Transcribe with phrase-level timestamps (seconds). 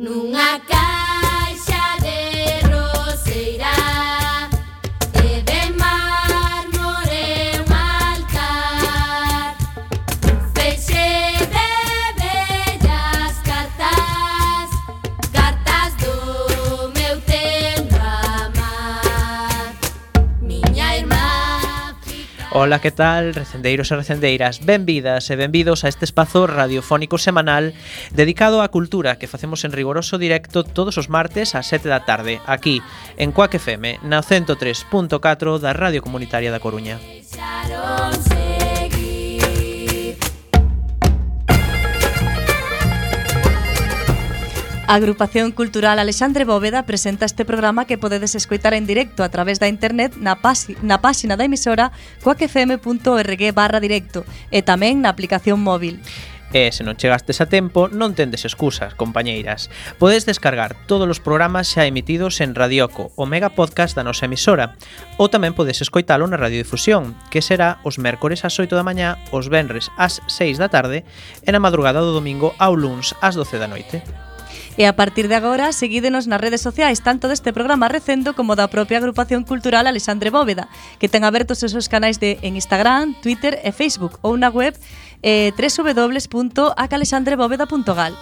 [0.00, 0.99] nunha casa
[22.60, 24.60] Ola, que tal, recendeiros e recendeiras?
[24.60, 27.72] Benvidas e benvidos a este espazo radiofónico semanal
[28.12, 32.36] dedicado á cultura que facemos en rigoroso directo todos os martes ás 7 da tarde,
[32.44, 32.84] aquí,
[33.16, 37.00] en Coac FM, na 103.4 da Radio Comunitaria da Coruña.
[37.00, 38.49] Deixaronse
[44.90, 49.60] A Agrupación Cultural Alexandre Bóveda presenta este programa que podedes escoitar en directo a través
[49.60, 51.94] da internet na, pasi, na páxina da emisora
[52.26, 56.02] coacfm.org barra directo e tamén na aplicación móvil.
[56.50, 59.70] E se non chegastes a tempo, non tendes excusas, compañeiras.
[60.02, 64.74] Podes descargar todos os programas xa emitidos en Radioco, o mega podcast da nosa emisora,
[65.22, 69.46] ou tamén podes escoitalo na radiodifusión, que será os mércores ás 8 da mañá, os
[69.46, 71.06] venres ás 6 da tarde
[71.46, 74.02] e na madrugada do domingo ao luns ás 12 da noite.
[74.78, 78.70] E a partir de agora, seguídenos nas redes sociais tanto deste programa Recendo como da
[78.70, 80.68] propia agrupación cultural Alexandre Bóveda,
[80.98, 84.78] que ten abertos os seus canais de en Instagram, Twitter e Facebook ou na web
[85.22, 88.14] eh, www.acalexandrebóveda.gal.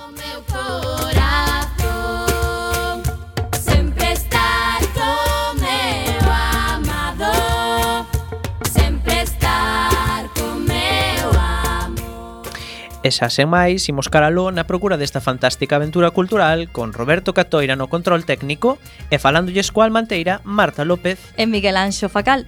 [13.07, 17.79] E xa sen máis, imos caralo na procura desta fantástica aventura cultural con Roberto Catoira
[17.79, 18.75] no control técnico
[19.07, 22.43] e falándolles coa Almanteira, Marta López e Miguel Anxo Facal.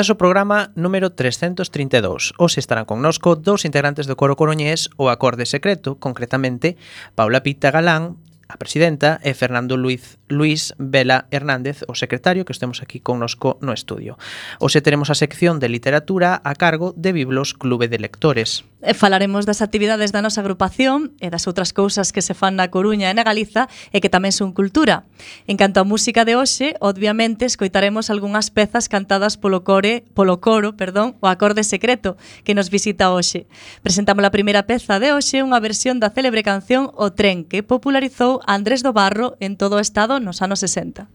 [0.00, 2.32] Escoitas o programa número 332.
[2.40, 6.80] Hoxe estarán connosco dous integrantes do coro coroñés o acorde secreto, concretamente
[7.12, 8.16] Paula Pita Galán,
[8.48, 13.74] a presidenta, e Fernando Luiz Luis Vela Hernández, o secretario que estemos aquí connosco no
[13.74, 14.16] estudio.
[14.62, 18.64] Hoxe teremos a sección de literatura a cargo de Biblos Clube de Lectores.
[18.80, 22.72] E falaremos das actividades da nosa agrupación e das outras cousas que se fan na
[22.72, 25.04] Coruña e na Galiza e que tamén son cultura.
[25.44, 30.78] En canto á música de hoxe, obviamente escoitaremos algunhas pezas cantadas polo core, polo coro,
[30.80, 33.44] perdón, o acorde secreto que nos visita hoxe.
[33.84, 38.40] Presentamos a primeira peza de hoxe, unha versión da célebre canción O tren que popularizou
[38.46, 41.08] Andrés do Barro en todo o estado nos anos 60.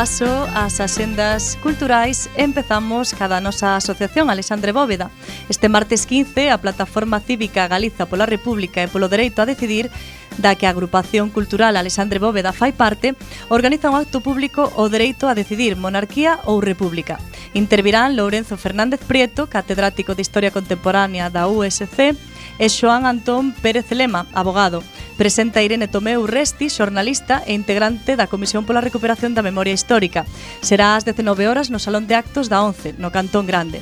[0.00, 5.10] paso ás axendas culturais empezamos cada nosa asociación Alexandre Bóveda.
[5.52, 9.92] Este martes 15 a plataforma cívica Galiza pola República e polo dereito a decidir
[10.40, 13.12] da que a agrupación cultural Alexandre Bóveda fai parte,
[13.52, 17.20] organiza un acto público o dereito a decidir monarquía ou república.
[17.52, 22.16] Intervirán Lourenzo Fernández Prieto, catedrático de Historia Contemporánea da USC,
[22.60, 24.84] e Xoán Antón Pérez Lema, abogado.
[25.16, 30.28] Presenta Irene Tomeu Resti, xornalista e integrante da Comisión pola Recuperación da Memoria Histórica.
[30.60, 33.80] Será ás 19 horas no Salón de Actos da 11, no Cantón Grande.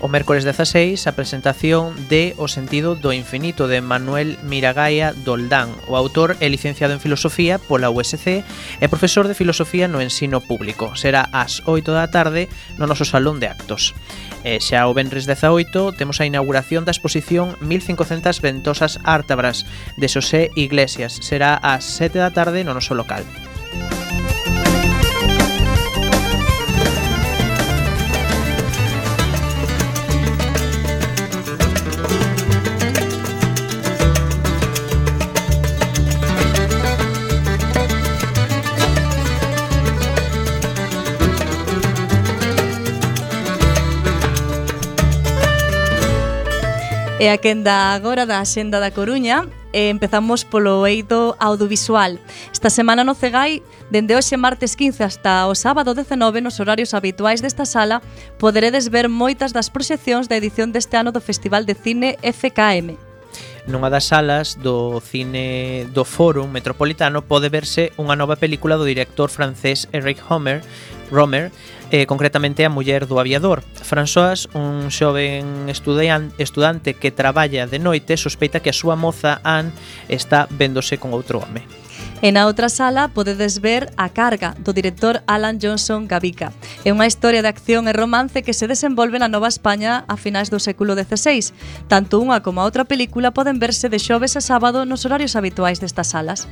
[0.00, 5.72] O mércores 16 a presentación de O sentido do infinito de Manuel Miragaia Doldán.
[5.88, 10.92] O autor é licenciado en Filosofía pola USC e profesor de Filosofía no ensino público.
[11.00, 13.96] Será ás 8 da tarde no noso Salón de Actos.
[14.44, 19.64] E xa o Benres 18 temos a inauguración da exposición 1500 Ventosas Ártabras
[19.96, 21.16] de Xosé Iglesias.
[21.24, 23.24] Será ás 7 da tarde no noso local.
[47.18, 52.20] E a quenda agora da Xenda da Coruña e empezamos polo eido audiovisual.
[52.52, 57.40] Esta semana no Cegai, dende hoxe martes 15 hasta o sábado 19 nos horarios habituais
[57.40, 58.04] desta sala,
[58.36, 63.05] poderedes ver moitas das proxeccións da edición deste ano do Festival de Cine FKM
[63.66, 69.26] nunha das salas do cine do Fórum Metropolitano pode verse unha nova película do director
[69.26, 70.62] francés Eric Homer,
[71.10, 71.50] Romer,
[71.90, 73.62] eh, concretamente a muller do aviador.
[73.82, 79.74] François, un xoven estudian, estudante que traballa de noite, sospeita que a súa moza Anne
[80.06, 81.85] está véndose con outro home.
[82.22, 86.48] E na outra sala podedes ver A carga do director Alan Johnson Gavica.
[86.80, 90.48] É unha historia de acción e romance que se desenvolve na Nova España a finais
[90.48, 91.52] do século XVI.
[91.92, 95.76] Tanto unha como a outra película poden verse de xoves a sábado nos horarios habituais
[95.76, 96.48] destas salas.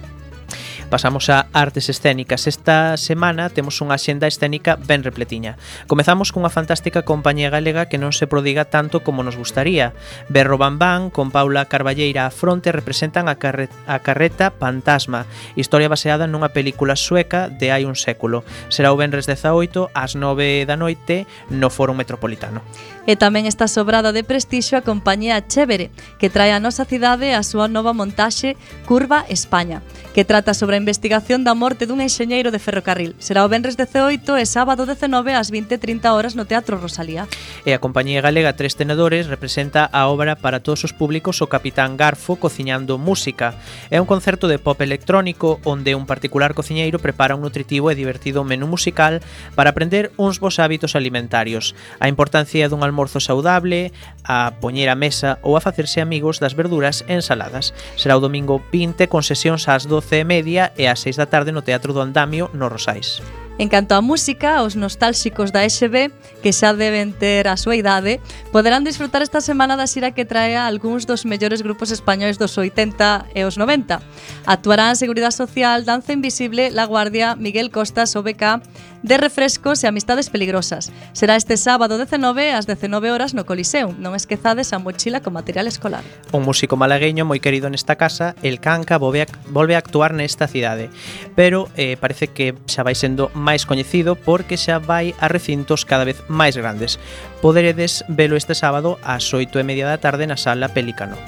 [0.91, 2.47] Pasamos a artes escénicas.
[2.47, 5.57] Esta semana temos unha xenda escénica ben repletiña.
[5.89, 9.97] Comezamos cunha fantástica compañía galega que non se prodiga tanto como nos gustaría.
[10.29, 15.27] Berro Bambán con Paula Carballeira a fronte representan a, carre a carreta Pantasma,
[15.57, 18.45] historia baseada nunha película sueca de hai un século.
[18.69, 22.63] Será o Benres 18 ás 9 da noite no Foro Metropolitano.
[23.05, 27.45] E tamén está sobrada de prestixio a compañía Chévere, que trae a nosa cidade a
[27.45, 28.57] súa nova montaxe
[28.89, 29.85] Curva España,
[30.17, 33.15] que trata sobre sobre a investigación da morte dun enxeñeiro de ferrocarril.
[33.23, 37.31] Será o Benres 18 e sábado 19 ás 20.30 horas no Teatro Rosalía.
[37.63, 41.95] E a Compañía Galega Tres Tenedores representa a obra para todos os públicos o Capitán
[41.95, 43.55] Garfo cociñando música.
[43.87, 48.43] É un concerto de pop electrónico onde un particular cociñeiro prepara un nutritivo e divertido
[48.43, 49.23] menú musical
[49.55, 53.95] para aprender uns bons hábitos alimentarios, a importancia dun almorzo saudable,
[54.27, 57.71] a poñer a mesa ou a facerse amigos das verduras ensaladas.
[57.95, 61.53] Será o domingo 20 con sesións ás 12 e media e ás 6 da tarde
[61.53, 63.44] no Teatro do Andamio, no Rosais.
[63.57, 66.11] En canto á música, os nostálxicos da SB,
[66.43, 68.19] que xa deben ter a súa idade,
[68.51, 72.59] poderán disfrutar esta semana da xira que trae a algúns dos mellores grupos españois dos
[72.59, 74.03] 80 e os 90.
[74.43, 78.59] Actuarán Seguridade Social, Danza Invisible, La Guardia, Miguel Costas, OBK,
[79.05, 80.91] de refrescos e amistades peligrosas.
[81.13, 83.93] Será este sábado 19 ás 19 horas no Coliseu.
[84.01, 86.03] Non esquezades a mochila con material escolar.
[86.33, 90.49] Un músico malagueño moi querido nesta casa, El Canca, volve a, volve a actuar nesta
[90.49, 90.89] cidade.
[91.37, 96.09] Pero eh, parece que xa vai sendo máis coñecido porque xa vai a recintos cada
[96.09, 96.97] vez máis grandes.
[97.45, 101.21] Poderedes velo este sábado ás 8 e media da tarde na sala Pelícano.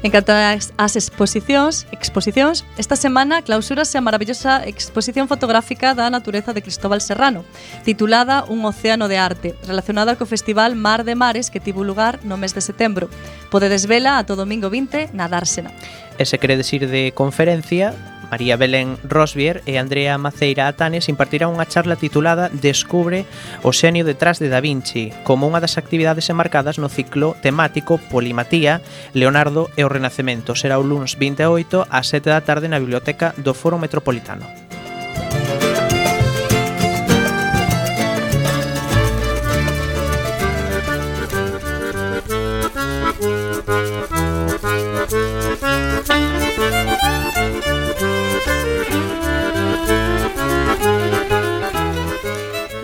[0.00, 6.62] En canto ás exposicións, exposicións, esta semana clausúrase a maravillosa exposición fotográfica da natureza de
[6.62, 7.42] Cristóbal Serrano,
[7.82, 12.38] titulada Un océano de arte, relacionada co Festival Mar de Mares que tivo lugar no
[12.38, 13.10] mes de setembro.
[13.50, 15.74] Podedes vela ata o domingo 20 na Dársena.
[16.14, 17.90] E se queredes ir de conferencia,
[18.30, 23.24] María Belén Rosbier e Andrea Maceira Atanes impartirá unha charla titulada Descubre
[23.64, 28.84] o xenio detrás de Da Vinci como unha das actividades enmarcadas no ciclo temático Polimatía,
[29.16, 30.52] Leonardo e o Renacemento.
[30.52, 34.67] Será o lunes 28 ás 7 da tarde na Biblioteca do Foro Metropolitano.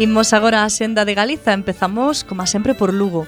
[0.05, 3.27] Imos agora a xenda de Galiza, empezamos, como sempre, por Lugo.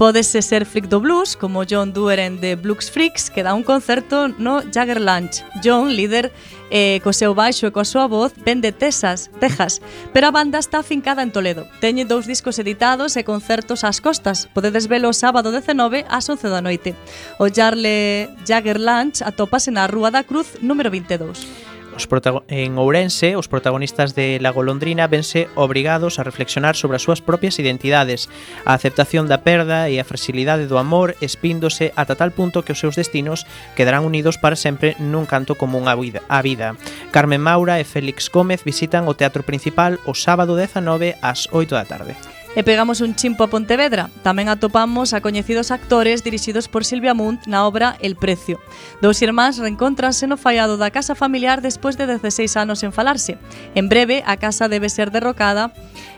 [0.00, 4.32] Pódese ser freak do blues, como John Dueren de Blues Freaks, que dá un concerto
[4.40, 5.44] no Jagger Lunch.
[5.62, 6.32] John, líder
[6.72, 9.84] eh, co seu baixo e coa súa voz, ven de Texas, Texas,
[10.16, 11.68] pero a banda está afincada en Toledo.
[11.84, 14.48] Teñe dous discos editados e concertos ás costas.
[14.56, 16.96] Podedes velo o sábado 19 ás 11 da noite.
[17.36, 21.73] O Jarle Jagger Lunch atópase na Rúa da Cruz número 22.
[21.94, 22.08] Os
[22.48, 27.62] en Ourense, os protagonistas de La Golondrina vense obrigados a reflexionar sobre as súas propias
[27.62, 28.26] identidades,
[28.66, 32.82] a aceptación da perda e a fragilidade do amor espíndose ata tal punto que os
[32.82, 33.46] seus destinos
[33.78, 36.74] quedarán unidos para sempre nun canto común á vida.
[37.14, 41.86] Carmen Maura e Félix Gómez visitan o Teatro Principal o sábado 19 ás 8 da
[41.86, 42.33] tarde.
[42.56, 44.14] E pegamos un chimpo a Pontevedra.
[44.22, 48.62] Tamén atopamos a coñecidos actores dirixidos por Silvia Munt na obra El Precio.
[49.02, 53.42] Dous irmáns reencontranse no fallado da casa familiar despois de 16 anos en falarse.
[53.74, 55.74] En breve, a casa debe ser derrocada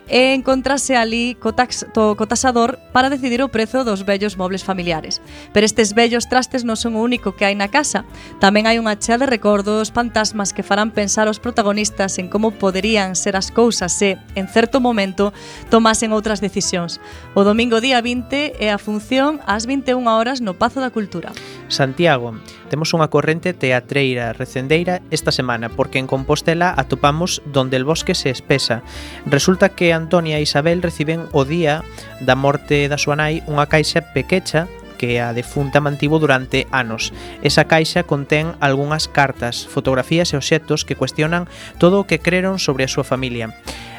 [0.08, 4.62] e encontrase ali co, tax, to, co tasador para decidir o prezo dos bellos mobles
[4.62, 5.20] familiares.
[5.52, 8.06] Pero estes bellos trastes non son o único que hai na casa.
[8.38, 13.18] Tamén hai unha chea de recordos, fantasmas que farán pensar os protagonistas en como poderían
[13.18, 15.34] ser as cousas se, en certo momento,
[15.68, 17.02] tomasen outras decisións.
[17.34, 21.34] O domingo día 20 é a función ás 21 horas no Pazo da Cultura.
[21.66, 22.38] Santiago,
[22.70, 28.30] temos unha corrente teatreira recendeira esta semana porque en Compostela atopamos donde el bosque se
[28.30, 28.82] espesa.
[29.26, 31.82] Resulta que Antonia e Isabel reciben o día
[32.20, 37.12] da morte da súa nai unha caixa pequecha que a defunta mantivo durante anos.
[37.44, 42.84] Esa caixa contén algunhas cartas, fotografías e obxectos que cuestionan todo o que creron sobre
[42.84, 43.52] a súa familia.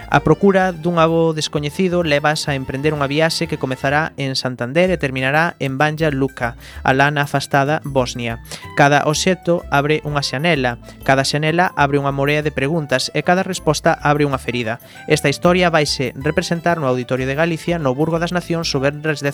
[0.07, 4.95] A procura dun avó descoñecido levas a emprender unha viaxe que comezará en Santander e
[4.95, 6.55] terminará en Banja Luka,
[6.87, 8.39] a lana afastada Bosnia.
[8.79, 13.99] Cada obxecto abre unha xanela, cada xanela abre unha morea de preguntas e cada resposta
[13.99, 14.79] abre unha ferida.
[15.11, 19.27] Esta historia vaise representar no Auditorio de Galicia no Burgo das Nacións sobre 18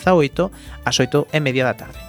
[0.89, 2.01] ás 8 e media da tarde.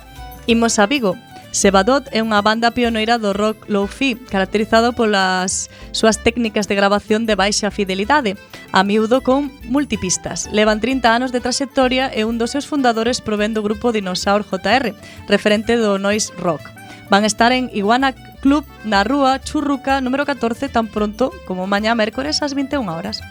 [0.48, 1.20] Imos a Vigo,
[1.54, 7.38] Sebadot é unha banda pioneira do rock low-fi, caracterizado polas súas técnicas de grabación de
[7.38, 8.34] baixa fidelidade,
[8.74, 10.50] a miúdo con multipistas.
[10.50, 14.98] Levan 30 anos de traxectoria e un dos seus fundadores provén do grupo Dinosaur JR,
[15.30, 16.66] referente do noise rock.
[17.06, 22.44] Van estar en Iguana Club na Rúa Churruca número 14 tan pronto como mañá mércores
[22.44, 23.24] ás 21 horas.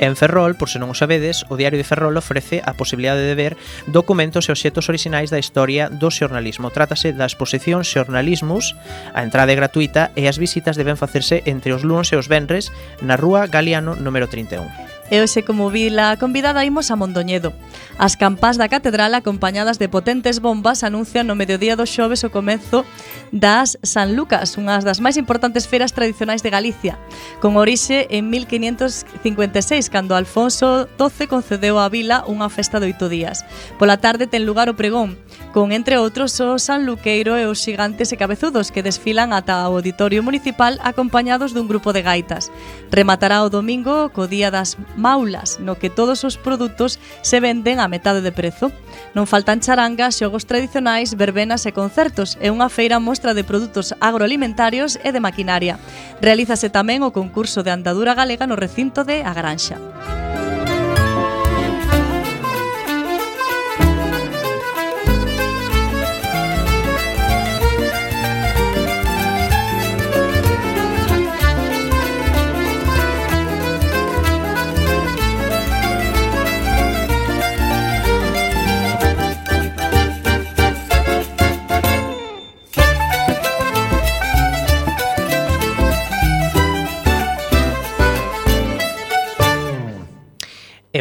[0.00, 3.36] En Ferrol, por se non o sabedes, o Diario de Ferrol ofrece a posibilidade de
[3.36, 3.60] ver
[3.92, 6.72] documentos e obxetos orixinais da historia do xornalismo.
[6.72, 8.72] Trátase da exposición Xornalismus,
[9.12, 12.72] a entrada é gratuita e as visitas deben facerse entre os luns e os venres
[13.04, 14.93] na Rúa Galiano número 31.
[15.14, 17.54] E hoxe, como vila convidada, imos a Mondoñedo.
[18.02, 22.82] As campás da catedral acompañadas de potentes bombas anuncian no mediodía do xoves o comezo
[23.30, 26.98] das San Lucas, unhas das máis importantes feiras tradicionais de Galicia,
[27.38, 33.46] con orixe en 1556, cando Alfonso XII concedeu á vila unha festa de oito días.
[33.78, 35.14] Pola tarde ten lugar o pregón,
[35.54, 39.78] con entre outros o San Luqueiro e os xigantes e cabezudos que desfilan ata o
[39.78, 42.50] auditorio municipal acompañados dun grupo de gaitas.
[42.90, 47.92] Rematará o domingo co día das maulas, no que todos os produtos se venden a
[47.92, 48.72] metade de prezo.
[49.12, 52.40] Non faltan charangas, xogos tradicionais, verbenas e concertos.
[52.40, 55.76] e unha feira mostra de produtos agroalimentarios e de maquinaria.
[56.24, 59.76] Realízase tamén o concurso de andadura galega no recinto de A Granxa.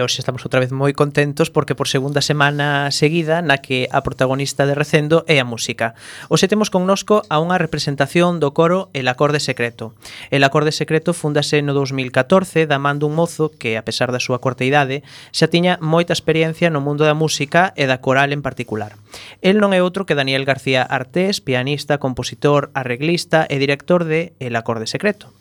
[0.03, 4.67] hoxe estamos outra vez moi contentos porque por segunda semana seguida na que a protagonista
[4.67, 5.95] de Recendo é a música.
[6.27, 9.95] Hoxe temos connosco a unha representación do coro El Acorde Secreto.
[10.29, 14.43] El Acorde Secreto fundase no 2014 da man dun mozo que, a pesar da súa
[14.43, 19.00] corta idade, xa tiña moita experiencia no mundo da música e da coral en particular.
[19.41, 24.55] El non é outro que Daniel García Artés, pianista, compositor, arreglista e director de El
[24.55, 25.32] Acorde Secreto.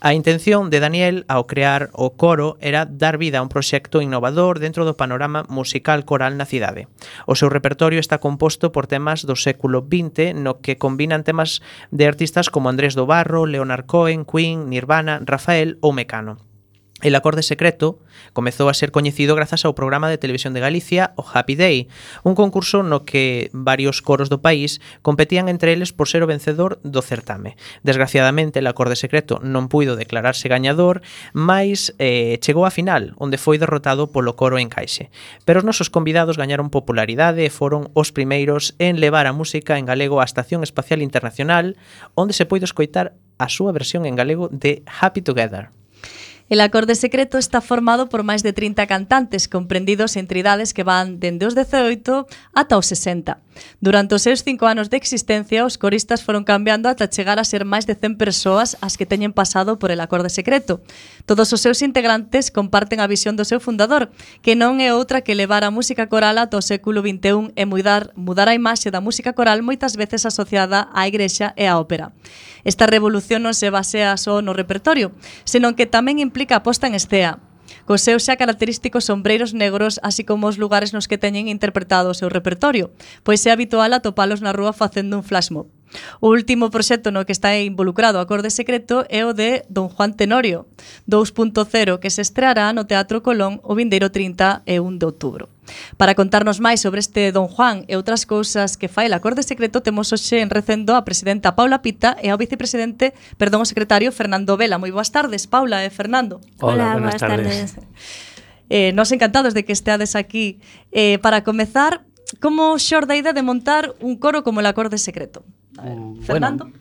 [0.00, 4.58] A intención de Daniel ao crear o coro era dar vida a un proxecto innovador
[4.58, 6.88] dentro do panorama musical coral na cidade.
[7.28, 11.62] O seu repertorio está composto por temas do século XX no que combinan temas
[11.94, 16.49] de artistas como Andrés do Barro, Leonard Cohen, Queen, Nirvana, Rafael ou Mecano.
[17.02, 17.98] El acorde secreto
[18.32, 21.88] comezou a ser coñecido grazas ao programa de televisión de Galicia o Happy Day,
[22.28, 26.76] un concurso no que varios coros do país competían entre eles por ser o vencedor
[26.84, 27.56] do certame.
[27.80, 31.00] Desgraciadamente, el acorde secreto non puido declararse gañador,
[31.32, 35.08] mas eh, chegou á final, onde foi derrotado polo coro en Caixe.
[35.48, 39.88] Pero os nosos convidados gañaron popularidade e foron os primeiros en levar a música en
[39.88, 41.80] galego á Estación Espacial Internacional,
[42.12, 45.79] onde se poido escoitar a súa versión en galego de Happy Together.
[46.50, 51.22] El acorde secreto está formado por máis de 30 cantantes comprendidos entre idades que van
[51.22, 53.38] dende os 18 ata os 60.
[53.80, 57.64] Durante os seus cinco anos de existencia, os coristas foron cambiando ata chegar a ser
[57.64, 60.80] máis de 100 persoas as que teñen pasado por el acorde secreto.
[61.24, 65.36] Todos os seus integrantes comparten a visión do seu fundador, que non é outra que
[65.36, 69.32] levar a música coral ata o século XXI e mudar, mudar a imaxe da música
[69.32, 72.12] coral moitas veces asociada á igrexa e á ópera.
[72.64, 75.12] Esta revolución non se basea só no repertorio,
[75.48, 77.40] senón que tamén implica a posta en escea,
[77.84, 82.18] cos seus xa característicos sombreiros negros, así como os lugares nos que teñen interpretado o
[82.18, 82.90] seu repertorio,
[83.22, 85.68] pois é habitual atopalos na rúa facendo un flash mob.
[86.20, 90.66] O último proxecto no que está involucrado Acorde Secreto é o de Don Juan Tenorio,
[91.10, 94.62] 2.0, que se estreará no Teatro Colón o vindeiro 31
[94.98, 95.50] de outubro.
[95.96, 99.80] Para contarnos máis sobre este Don Juan e outras cousas que fai la acorde Secreto,
[99.80, 104.56] temos hoxe en recendo a presidenta Paula Pita e ao vicepresidente, perdón, o secretario Fernando
[104.56, 104.78] Vela.
[104.78, 106.40] Moi boas tardes, Paula e Fernando.
[106.60, 107.74] Hola, Hola buenas, tardes.
[107.74, 108.30] tardes.
[108.70, 110.60] Eh, nos encantados de que esteades aquí.
[110.92, 112.06] Eh, para comezar,
[112.38, 115.42] como xorda idea de montar un coro como el acorde secreto?
[115.76, 116.64] A ver, mm, Fernando.
[116.64, 116.80] Bueno,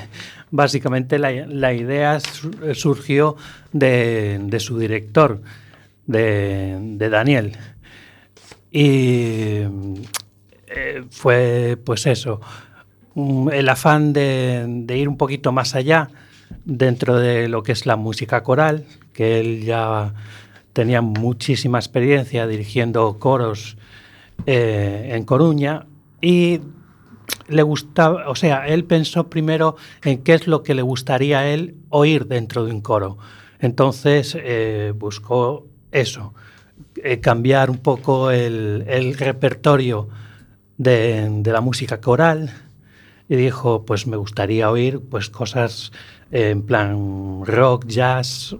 [0.50, 3.36] básicamente la, la, idea eh, surgió
[3.72, 5.42] de, de su director,
[6.06, 7.58] de, de Daniel.
[8.76, 9.62] Y
[10.66, 12.42] eh, fue pues eso,
[13.14, 16.10] un- el afán de, de ir un poquito más allá
[16.66, 18.84] dentro de lo que es la música coral,
[19.14, 20.12] que él ya
[20.74, 23.78] tenía muchísima experiencia dirigiendo coros
[24.44, 25.86] eh, en Coruña
[26.20, 26.60] y
[27.48, 31.48] le gustaba, o sea, él pensó primero en qué es lo que le gustaría a
[31.48, 33.16] él oír dentro de un coro.
[33.58, 36.34] Entonces eh, buscó eso,
[37.02, 40.08] eh, cambiar un poco el, el repertorio
[40.78, 42.50] de, de la música coral
[43.28, 45.92] y dijo, pues me gustaría oír pues cosas
[46.30, 48.56] eh, en plan rock, jazz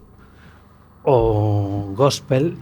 [1.04, 2.56] o gospel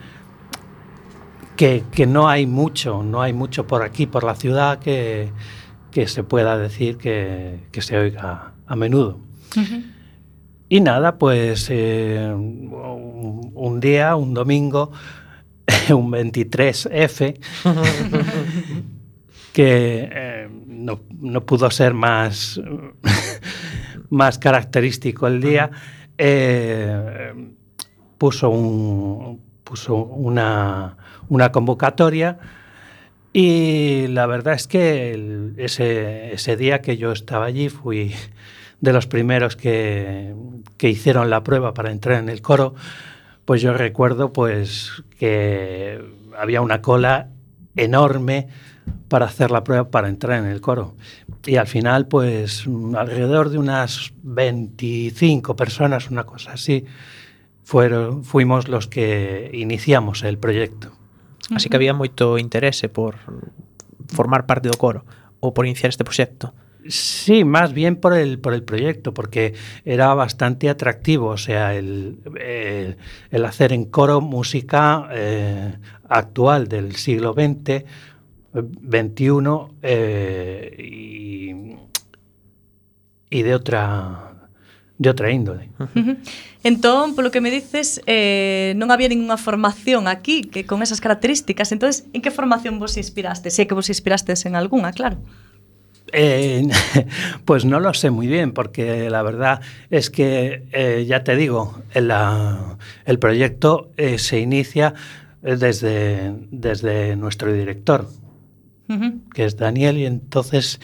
[1.56, 5.30] que, que no hay mucho, no hay mucho por aquí, por la ciudad, que,
[5.90, 9.20] que se pueda decir que, que se oiga a menudo.
[10.68, 14.90] Y nada, pues eh, un día, un domingo,
[15.92, 17.36] un 23F,
[19.52, 22.60] que eh, no, no pudo ser más,
[24.10, 25.70] más característico el día,
[26.18, 27.32] eh,
[28.18, 30.96] puso, un, puso una,
[31.28, 32.38] una convocatoria
[33.32, 38.14] y la verdad es que el- ese, ese día que yo estaba allí fui
[38.80, 40.34] de los primeros que,
[40.76, 42.74] que hicieron la prueba para entrar en el coro,
[43.44, 46.02] pues yo recuerdo pues que
[46.38, 47.28] había una cola
[47.76, 48.48] enorme
[49.08, 50.94] para hacer la prueba para entrar en el coro.
[51.46, 56.84] Y al final, pues alrededor de unas 25 personas, una cosa así,
[57.62, 60.92] fueron, fuimos los que iniciamos el proyecto.
[61.50, 63.20] Así que había moito interese por
[64.08, 65.04] formar parte do coro
[65.44, 66.56] ou por iniciar este proxecto.
[66.86, 72.18] Sí, más bien por el, por el proyecto, porque era bastante atractivo, o sea, el,
[72.38, 72.96] el,
[73.30, 77.84] el hacer en coro música eh, actual del siglo XX,
[78.54, 79.32] XXI
[79.82, 81.76] eh, y,
[83.30, 84.30] y, de otra
[84.96, 85.70] de otra índole.
[85.78, 86.14] Uh.
[86.62, 91.72] Entón, polo que me dices, eh, non había ninguna formación aquí que con esas características.
[91.74, 93.50] Entonces, en que formación vos inspiraste?
[93.50, 95.18] Sei que vos inspirastes en algunha, claro.
[96.12, 96.68] Eh,
[97.44, 101.82] pues no lo sé muy bien, porque la verdad es que, eh, ya te digo,
[101.92, 104.94] el, la- el proyecto eh, se inicia
[105.42, 108.08] eh, desde, desde nuestro director,
[109.32, 110.78] que es Daniel, y entonces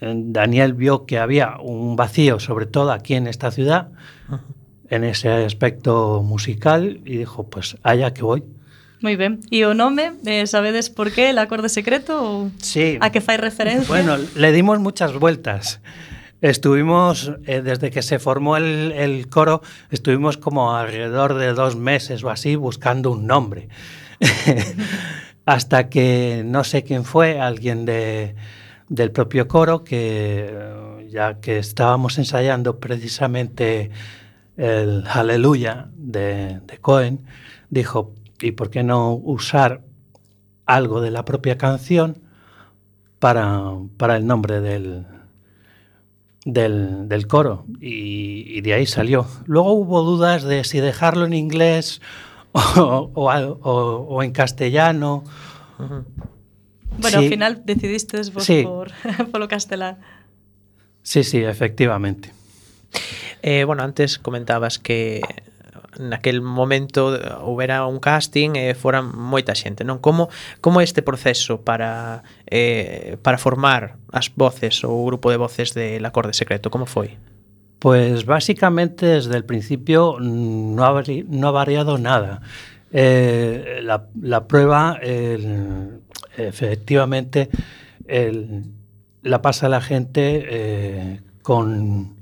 [0.00, 3.90] Daniel vio que había un vacío, sobre todo aquí en esta ciudad,
[4.90, 8.44] en ese aspecto musical, y dijo, pues allá que voy.
[9.00, 9.38] Moi ben.
[9.50, 12.98] E o nome, eh, sabedes por qué, el acorde secreto ou Sí.
[13.00, 13.86] a que fai referencia?
[13.86, 15.80] Bueno, le dimos muchas vueltas.
[16.40, 22.22] Estuvimos, eh, desde que se formó el, el coro, estuvimos como alrededor de dos meses
[22.22, 23.68] o así buscando un nombre.
[25.46, 28.34] Hasta que no sé quién fue, alguien de,
[28.88, 33.90] del propio coro, que eh, ya que estábamos ensayando precisamente
[34.56, 37.20] el Aleluya de, de Cohen,
[37.70, 39.82] dijo, ¿y por qué no usar
[40.66, 42.18] algo de la propia canción
[43.18, 43.62] para,
[43.96, 45.06] para el nombre del,
[46.44, 47.64] del, del coro?
[47.80, 49.26] Y, y de ahí salió.
[49.46, 52.00] Luego hubo dudas de si dejarlo en inglés
[52.52, 55.24] o, o al- o- o en castellano.
[55.78, 57.24] Bueno, Sí.
[57.26, 58.62] ao final decidistes vos Sí.
[58.64, 58.90] por,
[59.30, 59.98] polo castelán.
[61.02, 62.32] Sí, sí, efectivamente.
[63.42, 65.20] Eh, bueno, antes comentabas que
[65.98, 69.98] naquel momento houbera un casting e fora moita xente, non?
[69.98, 70.30] Como
[70.62, 76.02] como este proceso para eh, para formar as voces ou o grupo de voces del
[76.06, 77.18] acorde secreto, como foi?
[77.78, 82.40] Pues básicamente desde el principio no ha, no ha variado nada.
[82.90, 86.00] Eh, la, la, prueba, el,
[86.36, 87.50] efectivamente,
[88.06, 88.64] el,
[89.22, 92.16] la pasa la gente eh, con,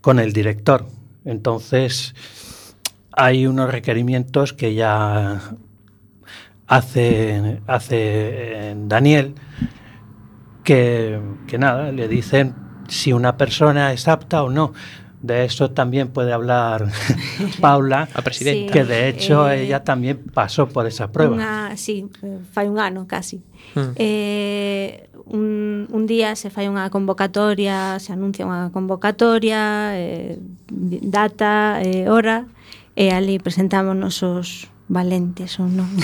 [0.00, 0.86] con, el director.
[1.24, 2.14] Entonces,
[3.12, 5.40] hay unos requerimientos que ya
[6.66, 9.34] hace, hace eh, Daniel,
[10.64, 12.54] que, que nada, le dicen
[12.88, 14.72] si una persona es apta o no.
[15.20, 16.88] De eso también puede hablar
[17.60, 18.72] Paula, a presidenta.
[18.72, 21.36] Sí, que de hecho eh, ella también pasó por esa prueba.
[21.36, 22.10] Una, sí,
[22.50, 23.40] fai un ano casi.
[23.76, 23.80] Mm.
[23.94, 30.42] Eh, un, un día se fai unha convocatoria, se anuncia unha convocatoria, eh,
[31.06, 32.50] data, eh, hora,
[32.96, 35.88] e ali presentámonos os valentes ou non.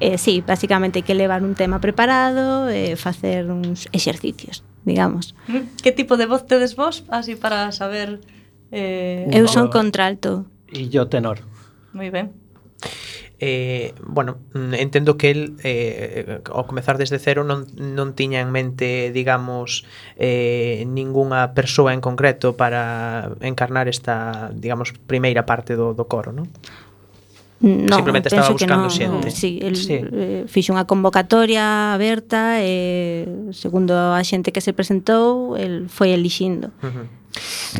[0.00, 5.36] eh, sí, basicamente hai que levar un tema preparado e eh, facer uns exercicios, digamos.
[5.82, 8.20] Que tipo de voz tedes vos, así para saber...
[8.72, 10.48] Eh, Eu son contralto.
[10.72, 11.44] E yo tenor.
[11.92, 12.32] Moi ben
[13.38, 19.12] eh, bueno, entendo que el eh, ao comezar desde cero non, non tiña en mente,
[19.12, 19.84] digamos,
[20.16, 26.48] eh, ningunha persoa en concreto para encarnar esta, digamos, primeira parte do, do coro, non?
[27.64, 29.32] Non, Simplemente estaba buscando que non, xente.
[29.32, 29.96] Sí, el, sí.
[29.96, 33.24] Eh, fixo unha convocatoria aberta e
[33.56, 36.68] segundo a xente que se presentou, el foi elixindo.
[36.84, 37.06] Uh -huh.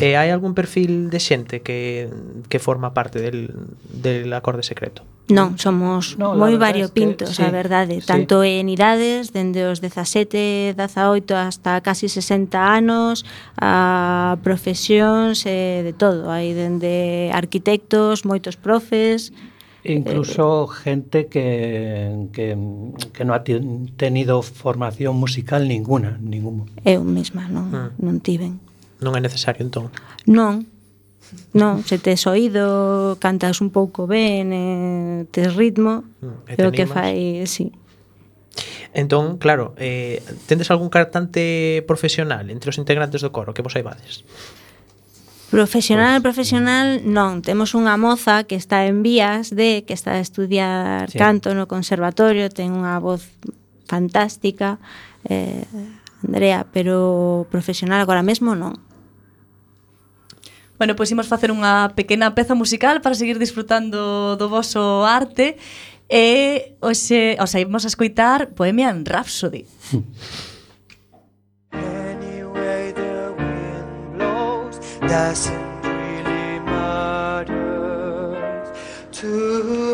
[0.01, 2.09] Eh, hai algún perfil de xente que,
[2.49, 3.53] que forma parte del,
[3.89, 5.05] del acorde secreto?
[5.27, 8.07] Non, somos no, moi variopintos, es que, sí, a verdade, sí.
[8.07, 13.27] tanto en idades, dende os 17, 18 hasta casi 60 anos,
[13.59, 19.35] a profesións e eh, de todo, hai dende arquitectos, moitos profes,
[19.87, 22.59] Eh, incluso eh, gente que, que,
[23.15, 26.67] que non ha tenido formación musical ninguna, ningún.
[26.83, 27.91] Eu mesma non, ah.
[28.03, 28.59] non tiven.
[28.99, 29.95] Non é necesario entón.
[30.27, 30.67] Non,
[31.59, 36.71] Non, se tes oído, cantas un pouco ben, eh, tes ritmo, mm, e te o
[36.71, 37.67] que fai, si.
[37.67, 37.67] Sí.
[38.95, 44.25] Entón, claro, eh, tendes algún cantante profesional entre os integrantes do coro que vos aibades?
[45.51, 47.13] Profesional, pues, profesional, mm.
[47.13, 47.33] non.
[47.39, 51.19] Temos unha moza que está en vías de, que está a estudiar sí.
[51.19, 53.23] canto no conservatorio, ten unha voz
[53.87, 54.83] fantástica,
[55.31, 55.63] eh,
[56.27, 58.83] Andrea, pero profesional agora mesmo non.
[60.77, 65.57] Bueno, pois imos facer unha pequena peza musical para seguir disfrutando do voso arte
[66.11, 69.65] e hoxe, o sea, imos a escoitar Bohemian Rhapsody.
[75.09, 77.55] doesn't really matter
[79.13, 79.86] to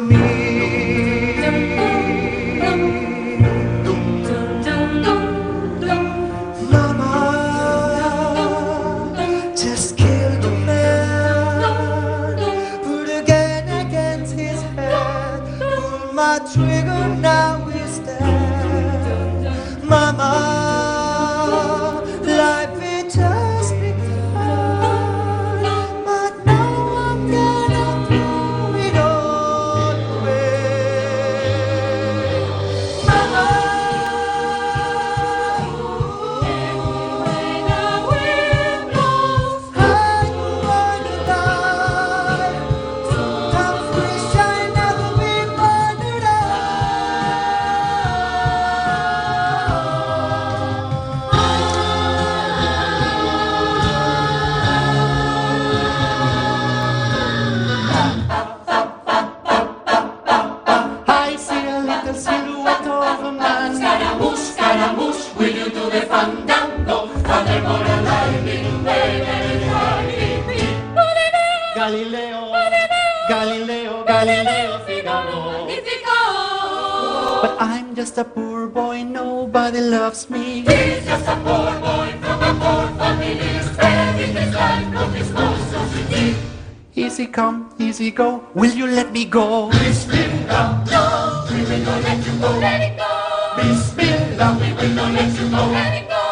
[87.42, 88.28] come, easy go.
[88.54, 89.68] Will you let me go?
[89.70, 91.02] Bismillah, no,
[91.50, 92.50] we will not let you go.
[92.62, 93.10] Let it go.
[93.58, 95.62] Bismillah, we will not let you go.
[95.74, 96.22] Let it go.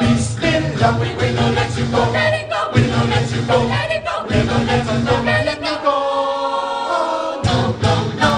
[0.00, 2.02] Bismillah, we will not let you go.
[2.14, 2.60] Let it go.
[2.74, 3.56] We will not let you go.
[3.74, 4.14] Let it go.
[4.30, 5.14] We will not let you go.
[5.26, 5.96] Let it go.
[6.90, 6.98] No,
[7.46, 8.32] no, no, no,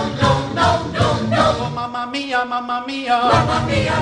[0.57, 1.45] no, no, no.
[1.65, 3.17] Oh, mamma mia, mamma mia.
[3.33, 3.97] Mamma mia,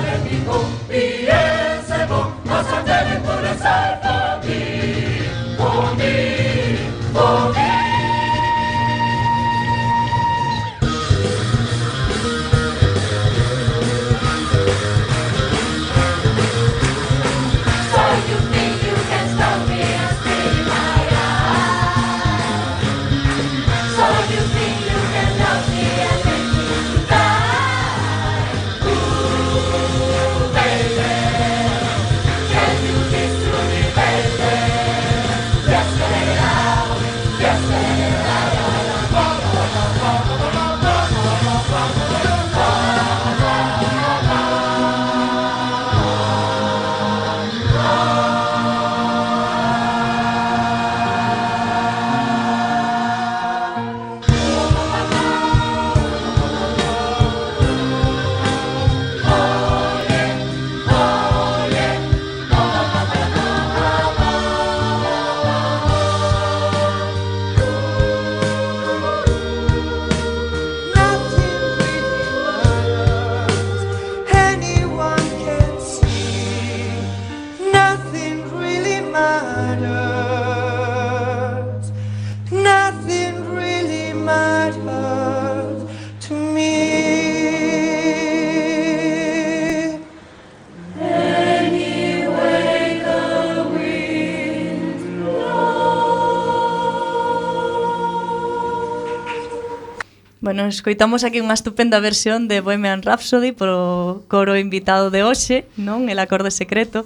[100.61, 106.05] Bueno, escoitamos aquí unha estupenda versión de Bohemian Rhapsody polo coro invitado de hoxe, non?
[106.05, 107.01] El acorde secreto.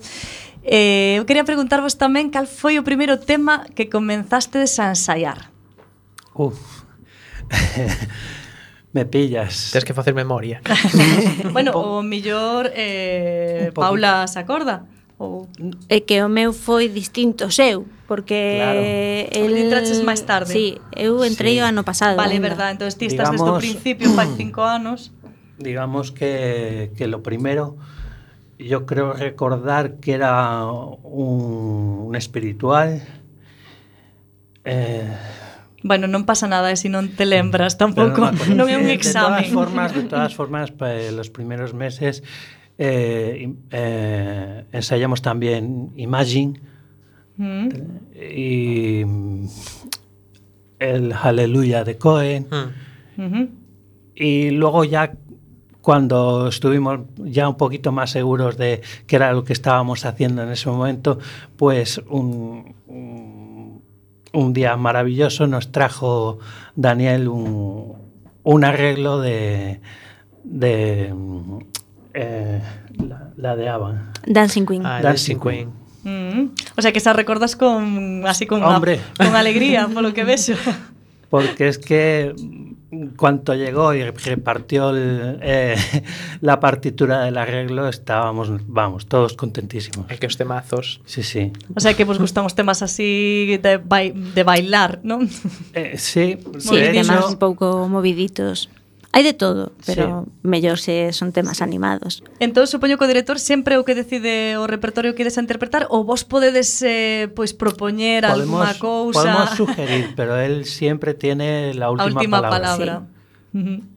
[0.60, 5.56] Eh, eu quería preguntarvos tamén cal foi o primeiro tema que comenzastedes a ensaiar.
[6.36, 6.60] Uf.
[8.92, 9.72] Me pillas.
[9.72, 10.60] Tens que facer memoria.
[11.56, 14.84] bueno, o millor eh, Paula se acorda.
[15.18, 15.48] Ou...
[15.88, 19.48] É que o meu foi distinto seu, porque claro.
[19.48, 19.52] el...
[19.64, 20.52] entraches máis tarde.
[20.52, 21.62] Sí, eu entrei sí.
[21.62, 22.20] o ano pasado.
[22.20, 22.52] Vale, ainda.
[22.52, 25.16] verdad, entón ti estás desde o principio, fai cinco anos.
[25.56, 27.80] Digamos que, que lo primero,
[28.60, 33.00] yo creo recordar que era un, un espiritual,
[34.66, 35.16] eh,
[35.86, 39.46] Bueno, non pasa nada se si non te lembras tampouco, non, non é un examen.
[39.46, 42.26] De todas formas, de todas formas, pues, los primeros meses
[42.78, 46.60] eh, eh, ensayamos también Imagine
[47.38, 47.70] Mm.
[48.34, 49.48] y mm,
[50.80, 52.48] el Aleluya de Cohen.
[53.18, 53.44] Mm.
[54.16, 55.14] Y luego ya
[55.82, 60.50] cuando estuvimos ya un poquito más seguros de qué era lo que estábamos haciendo en
[60.50, 61.20] ese momento,
[61.58, 63.82] pues un, un,
[64.34, 66.40] un día maravilloso nos trajo
[66.76, 67.94] Daniel un,
[68.44, 69.82] un arreglo de,
[70.44, 71.14] de
[72.16, 72.62] Eh,
[73.08, 74.12] la, la de Avan.
[74.26, 74.86] Dancing Queen.
[74.86, 75.68] Ah, ah Dancing Queen.
[76.04, 76.50] Mm -hmm.
[76.78, 79.00] O sea que xa recordas con así con Hombre.
[79.20, 80.54] A, con alegría polo que vexo.
[81.30, 85.76] Porque es que mm, cuanto llegó y repartió el, eh,
[86.42, 90.06] la partitura del arreglo, estábamos, vamos, todos contentísimos.
[90.10, 91.02] Es que os temazos.
[91.06, 91.52] Sí, sí.
[91.76, 94.00] O sea que pues gustamos temas así de, ba
[94.38, 95.20] de bailar, ¿no?
[95.74, 98.70] Eh, sí, sí de temas un pouco moviditos.
[99.16, 100.44] Hai de todo, pero sí.
[100.44, 102.20] mellor se son temas animados.
[102.44, 105.88] Entón, supoño que o director sempre o que decide o repertorio que ides a interpretar
[105.88, 109.24] ou vos podedes eh, pois pues, propoñer alguma cousa.
[109.24, 112.60] Podemos sugerir, pero él siempre tiene la última, a última palabra.
[112.60, 112.96] palabra.
[113.56, 113.96] Sí.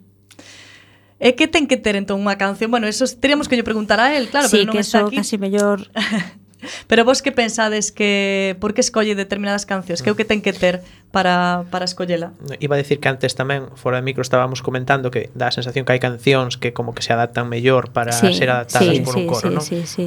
[1.18, 2.70] E que ten que ter entón unha canción?
[2.70, 5.11] Bueno, eso teríamos que lle preguntar a él, claro, sí, pero non que está eso
[5.11, 5.18] aquí.
[5.18, 5.83] casi mellor
[6.87, 10.03] Pero vos que pensades que por que escolle determinadas cancións?
[10.03, 12.35] Que é o que ten que ter para, para escollela?
[12.59, 15.87] Iba a decir que antes tamén, fora de micro, estábamos comentando que dá a sensación
[15.87, 19.14] que hai cancións que como que se adaptan mellor para sí, ser adaptadas sí, por
[19.14, 19.64] sí, un coro, sí, non?
[19.64, 20.07] Sí, sí,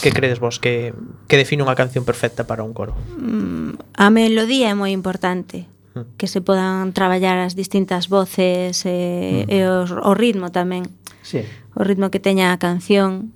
[0.00, 0.96] Que credes vos que,
[1.28, 2.96] que define unha canción perfecta para un coro?
[3.20, 6.16] Mm, a melodía é moi importante hmm.
[6.16, 9.52] que se podan traballar as distintas voces e, mm.
[9.52, 10.88] e o, o ritmo tamén.
[11.20, 11.44] Sí.
[11.76, 13.30] O ritmo que teña a canción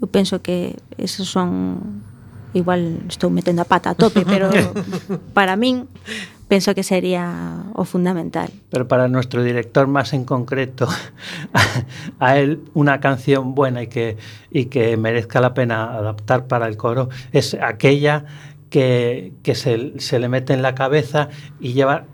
[0.00, 2.02] eu penso que esos son
[2.52, 4.48] igual estou metendo a pata a tope pero
[5.32, 5.88] para min
[6.48, 8.50] penso que sería o fundamental.
[8.70, 10.86] Pero para nuestro director más en concreto,
[12.20, 14.16] a él una canción buena y que,
[14.50, 18.24] y que merezca la pena adaptar para el coro es aquella
[18.70, 21.28] que, que se, se le mete en la cabeza
[21.58, 22.04] y lleva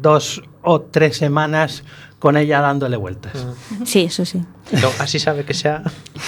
[0.00, 1.84] dos o tres semanas
[2.18, 3.32] con ella dándole vueltas.
[3.36, 3.54] Ah.
[3.84, 4.42] Sí, eso sí.
[4.72, 5.82] No, así sabe que sea.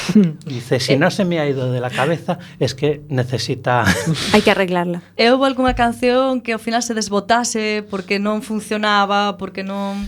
[0.47, 3.85] Dice, si non se me ha ido de la cabeza, es que necesita...
[4.33, 5.03] Hai que arreglarla.
[5.19, 9.99] E eh, houve algunha canción que ao final se desbotase porque non funcionaba, porque non...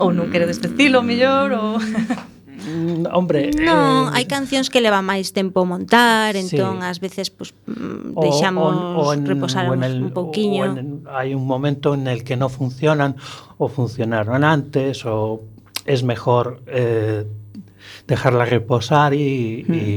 [0.00, 1.76] Ou non queredes decirlo mellor, ou...
[2.62, 3.50] Mm, hombre...
[3.58, 6.46] Non, eh, hai cancións que leva máis tempo montar, sí.
[6.46, 10.74] entón ás veces pues, mm, deixamos o, o en, reposar un pouquiño.
[11.10, 13.18] Hai un momento en el que non funcionan
[13.58, 15.42] o funcionaron antes o
[15.86, 17.26] es mejor eh,
[18.06, 19.64] dejarla reposar y...
[19.66, 19.74] Mm.
[19.74, 19.90] y...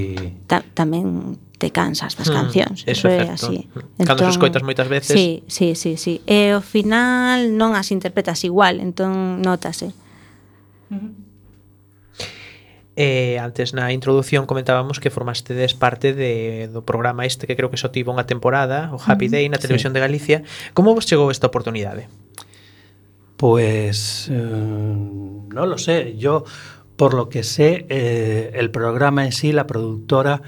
[0.49, 2.79] Ta tamén te cansas das mm, cancións.
[2.83, 3.33] Mm, eso é certo.
[3.33, 3.57] así.
[3.97, 5.15] Entón, Cando escoitas moitas veces.
[5.15, 6.21] Sí, sí, sí, sí.
[6.25, 9.93] E ao final non as interpretas igual, entón notase.
[10.89, 11.24] Mm -hmm.
[12.95, 17.75] Eh, antes na introdución comentábamos que formastedes parte de, do programa este que creo que
[17.75, 19.99] só tivo unha temporada, o Happy Day na Televisión sí.
[19.99, 20.37] de Galicia.
[20.71, 22.07] Como vos chegou esta oportunidade?
[23.35, 26.15] Pues eh, no lo sé.
[26.15, 26.47] Yo,
[26.95, 30.39] por lo que sé, eh, el programa en sí, la productora,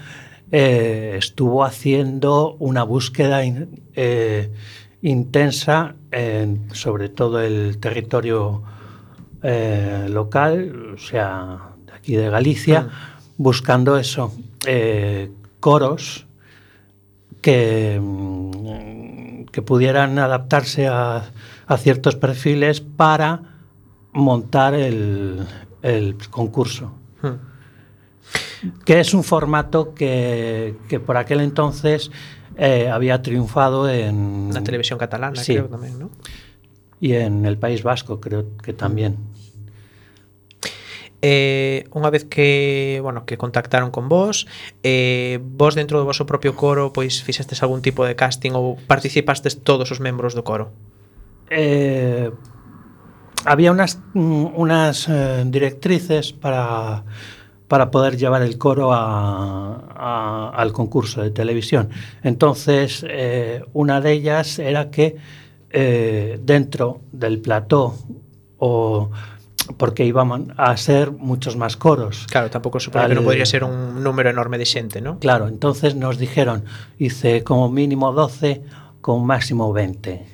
[0.50, 4.50] eh, estuvo haciendo una búsqueda in, eh,
[5.02, 8.62] intensa, en, sobre todo el territorio
[9.42, 11.76] eh, local, o sea,
[12.08, 12.88] aquí de Galicia,
[13.36, 14.32] buscando eso,
[14.66, 16.24] eh, coros
[17.42, 21.30] que, mm, que pudieran adaptarse a,
[21.66, 23.42] a ciertos perfiles para
[24.14, 25.44] montar el,
[25.82, 26.92] el concurso.
[28.84, 32.10] Que es un formato que, que por aquel entonces
[32.56, 35.54] eh, había triunfado en Na televisión catalana, Sí.
[35.60, 36.08] creo tamén, ¿no?
[37.00, 39.27] y en el País Vasco, creo que también.
[41.22, 44.46] eh, unha vez que, bueno, que contactaron con vos,
[44.82, 49.58] eh, vos dentro do vosso propio coro pois fixestes algún tipo de casting ou participastes
[49.62, 50.70] todos os membros do coro?
[51.50, 52.30] Eh,
[53.44, 57.04] había unas mm, unas eh, directrices para
[57.68, 61.90] para poder llevar el coro a, a, al concurso de televisión.
[62.22, 65.16] Entonces, eh, una de ellas era que
[65.70, 67.94] eh, dentro del plató
[68.56, 69.10] o
[69.76, 74.02] porque iban a ser muchos más coros, Claro, tampouco supoño que Al- podría ser un
[74.02, 75.18] número enorme de xente, ¿no?
[75.18, 76.64] Claro, entonces nos dijeron,
[76.98, 78.62] hice como mínimo 12,
[79.00, 80.24] con máximo 20.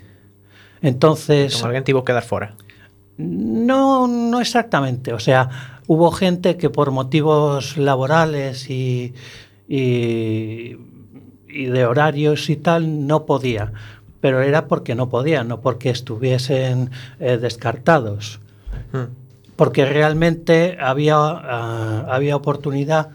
[0.83, 2.55] Entonces, Entón, alguén tivo que dar fora.
[3.17, 5.13] no, no exactamente.
[5.13, 9.15] O sea, hubo gente que por motivos laborales y,
[9.69, 10.77] y,
[11.49, 13.73] y de horarios y tal no podía.
[14.21, 18.41] Pero era porque no podían, no porque estuviesen eh, descartados
[18.93, 19.05] Hmm.
[19.57, 23.11] Porque realmente había, ah, había oportunidad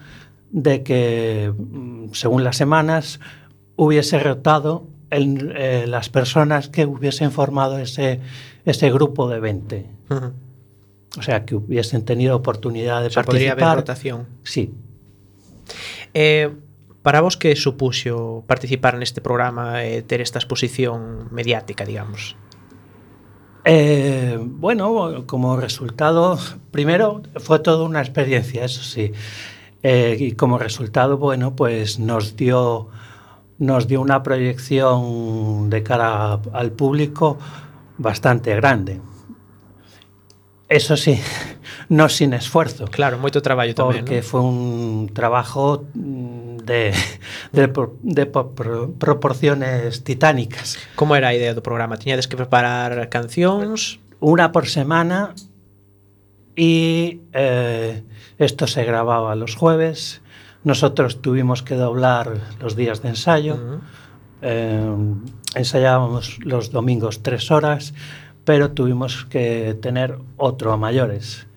[0.50, 3.20] de que, mm, según las semanas,
[3.76, 8.20] hubiese rotado eh, las personas que hubiesen formado ese,
[8.64, 9.86] ese grupo de 20.
[10.08, 10.32] Ujú.
[11.18, 13.68] O sea, que hubiesen tenido oportunidad de O sea, podría participar.
[13.68, 14.26] haber rotación.
[14.44, 14.72] Sí.
[16.14, 16.54] Eh,
[17.02, 22.36] para vos que supuxo participar neste programa e eh, ter esta exposición mediática, digamos?
[23.64, 26.38] Eh, bueno, como resultado,
[26.70, 29.12] primero fue toda una experiencia, eso sí.
[29.82, 32.88] Eh, y como resultado, bueno, pues nos dio,
[33.58, 37.38] nos dio una proyección de cara al público
[37.98, 39.00] bastante grande.
[40.68, 41.20] Eso sí,
[41.90, 42.86] no sin esfuerzo.
[42.86, 44.06] Claro, moito traballo tamén.
[44.06, 44.30] Porque ¿no?
[44.30, 46.94] foi un trabajo mm, de,
[47.50, 48.24] de, de
[48.94, 50.78] proporciones titánicas.
[50.94, 51.98] Como era a idea do programa?
[51.98, 53.98] Tiñades que preparar cancións?
[54.22, 55.34] Una por semana
[56.54, 58.06] y eh,
[58.38, 60.22] esto se grababa los jueves.
[60.62, 63.54] Nosotros tuvimos que doblar los días de ensayo.
[63.54, 63.80] Uh -huh.
[64.46, 64.94] eh,
[65.58, 67.94] ensayábamos los domingos tres horas,
[68.46, 71.49] pero tuvimos que tener otro a mayores.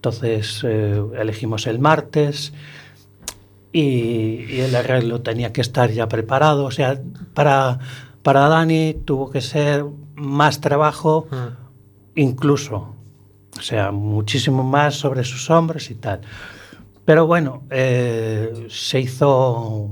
[0.00, 2.54] Entonces eh, elegimos el martes
[3.70, 6.64] y, y el arreglo tenía que estar ya preparado.
[6.64, 6.98] O sea,
[7.34, 7.78] para,
[8.22, 9.84] para Dani tuvo que ser
[10.14, 12.18] más trabajo Mm.
[12.20, 12.94] incluso.
[13.58, 16.22] O sea, muchísimo más sobre sus hombros y tal.
[17.04, 19.90] Pero bueno, eh, se hizo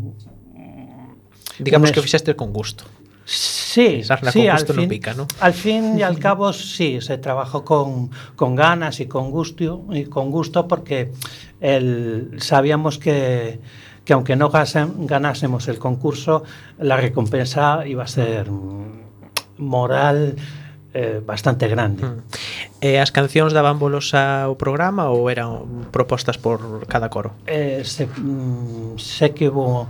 [1.58, 2.84] Digamos que es- fixeste con gusto.
[3.30, 5.26] Sí, Sarna sí, al, fin, no pica, ¿no?
[5.40, 10.06] al fin y al cabo sí, se trabajó con, con ganas y con gusto, y
[10.06, 11.12] con gusto porque
[11.60, 13.60] el, sabíamos que,
[14.06, 16.42] que aunque no ganásemos el concurso,
[16.78, 18.46] la recompensa iba a ser
[19.58, 20.36] moral
[20.94, 22.06] eh, bastante grande.
[22.06, 22.22] Mm.
[22.80, 27.36] E eh, as cancións daban bolos ao programa ou eran propostas por cada coro?
[27.44, 29.84] Eh, se, mm, sé que hubo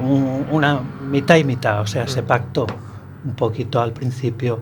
[0.00, 2.66] un- una mitad y mitad, o sea, se pactó
[3.24, 4.60] un poquito al principio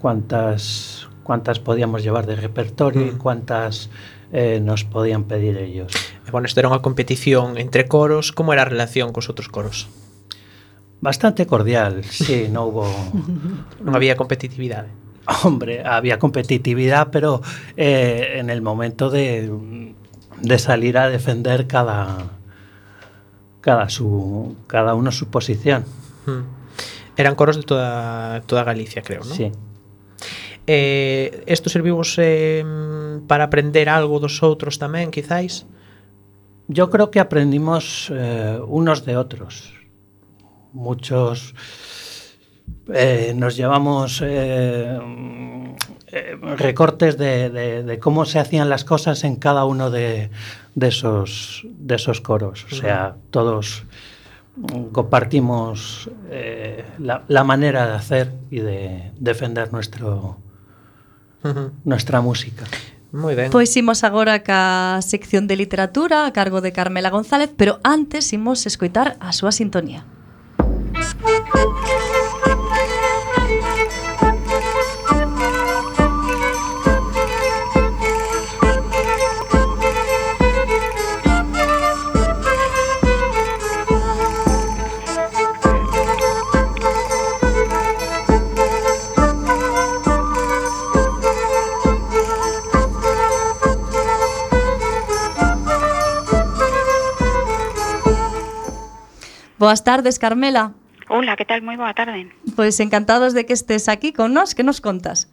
[0.00, 3.18] cuántas, cuántas podíamos llevar de repertorio y Mm.
[3.18, 3.90] cuántas
[4.34, 5.92] eh, nos podían pedir ellos.
[6.30, 9.92] Bueno, isto era unha competición entre coros, como era a relación cos outros coros?
[11.04, 12.88] Bastante cordial, sí, no hubo...
[13.84, 14.88] Non había competitividade.
[15.44, 17.44] Hombre, había competitividad, pero
[17.76, 19.52] eh, en el momento de,
[20.40, 22.40] de salir a defender cada,
[23.62, 25.86] cada, su, cada uno su posición.
[26.26, 26.42] Hmm.
[27.16, 29.34] Eran coros de toda, toda Galicia, creo, ¿no?
[29.34, 29.50] Sí.
[30.66, 32.64] Eh, esto servimos eh,
[33.26, 35.64] para aprender algo dos outros tamén, quizáis?
[36.70, 39.74] Yo creo que aprendimos eh, unos de otros.
[40.72, 41.54] Muchos
[42.92, 44.98] eh, nos llevamos eh,
[46.08, 50.30] eh, recortes de, de, de, cómo se hacían las cosas en cada uno de,
[50.74, 52.66] de esos, de esos coros.
[52.70, 53.84] O sea, todos
[54.92, 60.36] compartimos eh, la, la, manera de hacer y de defender nuestro,
[61.84, 62.64] nuestra música.
[63.12, 63.52] Moi ben.
[63.52, 68.64] Pois imos agora ca sección de literatura a cargo de Carmela González, pero antes imos
[68.64, 70.08] escoitar a súa sintonía.
[71.20, 71.91] Música
[99.62, 100.72] Boas tardes, Carmela.
[101.08, 101.62] Hola, que tal?
[101.62, 102.26] Moi boa tarde.
[102.58, 105.30] Pois encantados de que estés aquí con nós, que nos contas?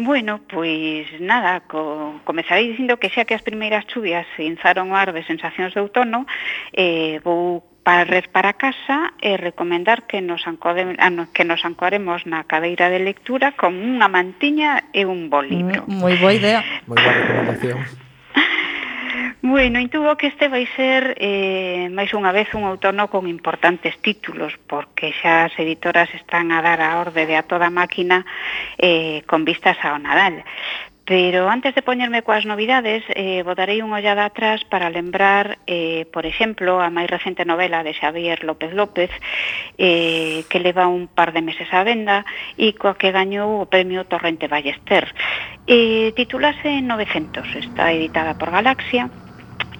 [0.00, 5.12] Bueno, pois nada, co, comezarei dicindo que xa que as primeiras chuvias inzaron o ar
[5.12, 6.24] de sensacións de outono,
[6.72, 12.48] eh, vou parrer para casa e recomendar que nos, ancode, ah, que nos ancoremos na
[12.48, 15.84] cadeira de lectura con unha mantiña e un bo libro.
[15.84, 16.64] Moi boa idea.
[16.88, 18.08] Moi boa recomendación.
[19.50, 23.98] Bueno, intubo entón que este vai ser eh, máis unha vez un outono con importantes
[23.98, 28.22] títulos, porque xa as editoras están a dar a orde de a toda máquina
[28.78, 30.46] eh, con vistas ao Nadal.
[31.02, 36.06] Pero antes de poñerme coas novidades, eh, vou darei unha ollada atrás para lembrar, eh,
[36.14, 39.10] por exemplo, a máis recente novela de Xavier López López,
[39.82, 42.22] eh, que leva un par de meses á venda
[42.54, 45.10] e coa que gañou o premio Torrente Ballester.
[45.66, 49.10] Eh, titulase 900, está editada por Galaxia,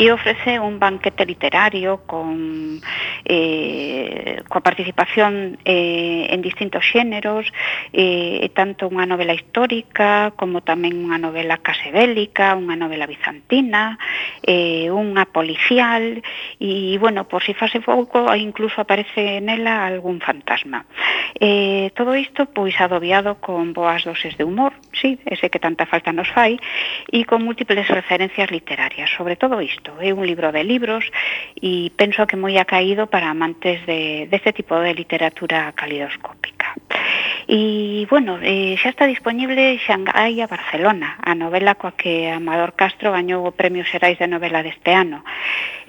[0.00, 2.80] e ofrece un banquete literario con
[3.28, 7.44] eh, coa participación eh, en distintos xéneros
[7.92, 14.00] eh, e tanto unha novela histórica como tamén unha novela casebélica, unha novela bizantina,
[14.40, 16.24] eh, unha policial
[16.56, 20.88] e, bueno, por si fase pouco incluso aparece nela algún fantasma.
[21.36, 26.08] Eh, todo isto pois adobiado con boas doses de humor, sí, ese que tanta falta
[26.08, 26.56] nos fai,
[27.12, 30.12] e con múltiples referencias literarias, sobre todo isto, completo, ¿eh?
[30.12, 31.04] un libro de libros
[31.54, 36.74] y pienso que muy ha caído para amantes de, de este tipo de literatura calidoscópica.
[37.50, 43.10] E, bueno, eh, xa está disponible Xangai a Barcelona, a novela coa que Amador Castro
[43.10, 45.26] gañou o Premio Xerais de Novela deste ano.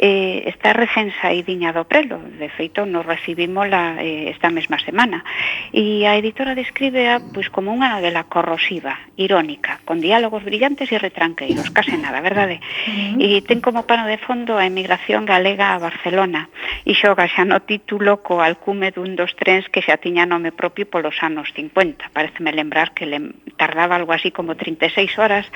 [0.02, 5.22] Eh, está recén saídiña do prelo, de feito, nos recibímola eh, esta mesma semana.
[5.70, 11.70] E a editora describea pois, como unha novela corrosiva, irónica, con diálogos brillantes e retranqueiros,
[11.70, 12.58] case nada, verdade?
[12.58, 13.22] Mm-hmm.
[13.22, 16.50] E ten como pano de fondo a emigración galega a Barcelona,
[16.90, 20.90] e xoga xa no título co alcume dun dos trens que xa tiña nome propio
[20.92, 22.12] polos anos 50.
[22.12, 25.48] Pareceme lembrar que le tardaba algo así como 36 horas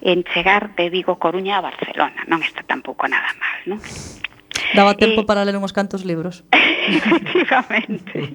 [0.00, 2.22] en chegar de Vigo Coruña a Barcelona.
[2.30, 3.80] Non está tampouco nada mal, non?
[4.72, 6.46] Daba tempo eh, para ler uns cantos libros.
[6.88, 8.32] Efectivamente.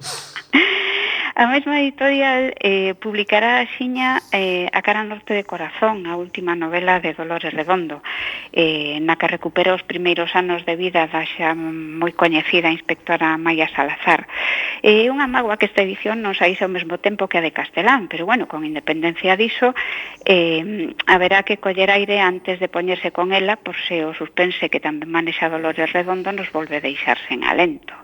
[1.34, 6.52] A mesma editorial eh, publicará a xiña eh, A cara norte de corazón, a última
[6.52, 8.04] novela de Dolores Redondo,
[8.52, 13.64] eh, na que recupera os primeiros anos de vida da xa moi coñecida inspectora Maya
[13.72, 14.28] Salazar.
[14.84, 17.44] Eh, é eh, unha magua que esta edición non saíse ao mesmo tempo que a
[17.44, 19.72] de Castelán, pero bueno, con independencia diso,
[20.28, 24.84] eh, haberá que coller aire antes de poñerse con ela por se o suspense que
[24.84, 27.96] tamén manexa Dolores Redondo nos volve deixar sen alento.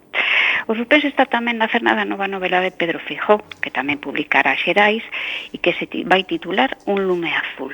[0.69, 4.53] O suspense está tamén na cerna da nova novela de Pedro Fijó, que tamén publicará
[4.53, 5.05] Xerais
[5.55, 7.73] e que se vai titular Un lume azul.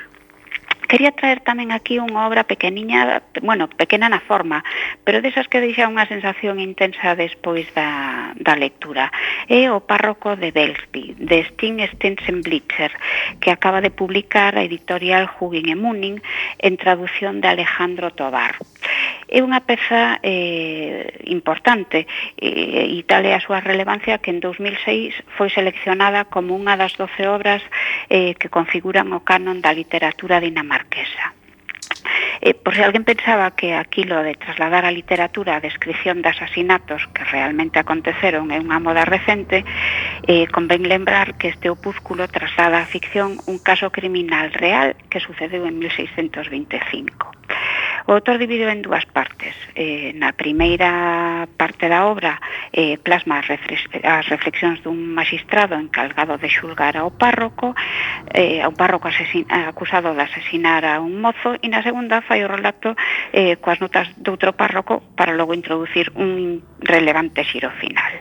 [0.88, 4.60] Quería traer tamén aquí unha obra pequeniña, bueno, pequena na forma,
[5.00, 9.08] pero desas que deixa unha sensación intensa despois da, da lectura.
[9.48, 12.92] É o párroco de Belsby, de Sting Stensenblitzer,
[13.40, 16.20] que acaba de publicar a editorial Hugin e Munin
[16.60, 18.60] en traducción de Alejandro Tobar.
[19.24, 22.04] É unha peza eh, importante
[22.36, 26.92] e, e tal é a súa relevancia que en 2006 foi seleccionada como unha das
[27.00, 27.64] 12 obras
[28.12, 31.34] eh, que configuran o canon da literatura dinamarquesa Barquesa.
[32.40, 37.08] Eh, por si alguén pensaba que aquilo de trasladar a literatura a descripción de asasinatos
[37.14, 39.64] que realmente aconteceron é unha moda recente,
[40.28, 45.64] eh, convén lembrar que este opúsculo traslada a ficción un caso criminal real que sucedeu
[45.64, 47.32] en 1625.
[48.06, 49.56] O autor divide en dúas partes.
[49.72, 52.36] Eh, na primeira parte da obra
[52.68, 57.72] eh, plasma as, as reflexións dun magistrado encargado de xulgar ao párroco,
[58.36, 62.52] eh, ao párroco asesin acusado de asesinar a un mozo, e na segunda fai o
[62.52, 62.92] relato
[63.32, 68.20] eh, coas notas doutro párroco para logo introducir un relevante xiro final.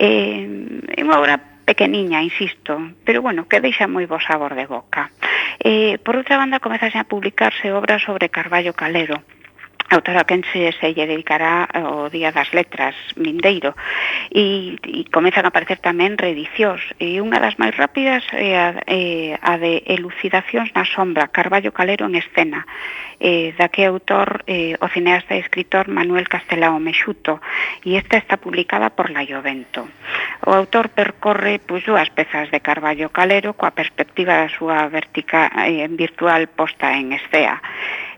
[0.00, 1.36] Eh, é unha obra
[1.68, 5.12] pequeniña, insisto, pero bueno, que deixa moi bo sabor de boca.
[5.60, 9.22] Eh, por outra banda, comezase a publicarse obras sobre Carballo Calero,
[9.88, 13.78] Autoraquense se lle dedicará eh, o Día das Letras Mindeiro.
[14.34, 16.82] E, e comezan a aparecer tamén reedicións.
[16.98, 22.10] E unha das máis rápidas é a, é a de Elucidacións na sombra Carballo Calero
[22.10, 22.66] en escena
[23.20, 27.40] eh, da que autor eh, o cineasta e escritor Manuel Castelao Mexuto
[27.86, 29.88] e esta está publicada por La Jovento.
[30.44, 35.86] O autor percorre pois, dúas pezas de Carballo Calero coa perspectiva da súa vertica eh,
[35.88, 37.62] virtual posta en escea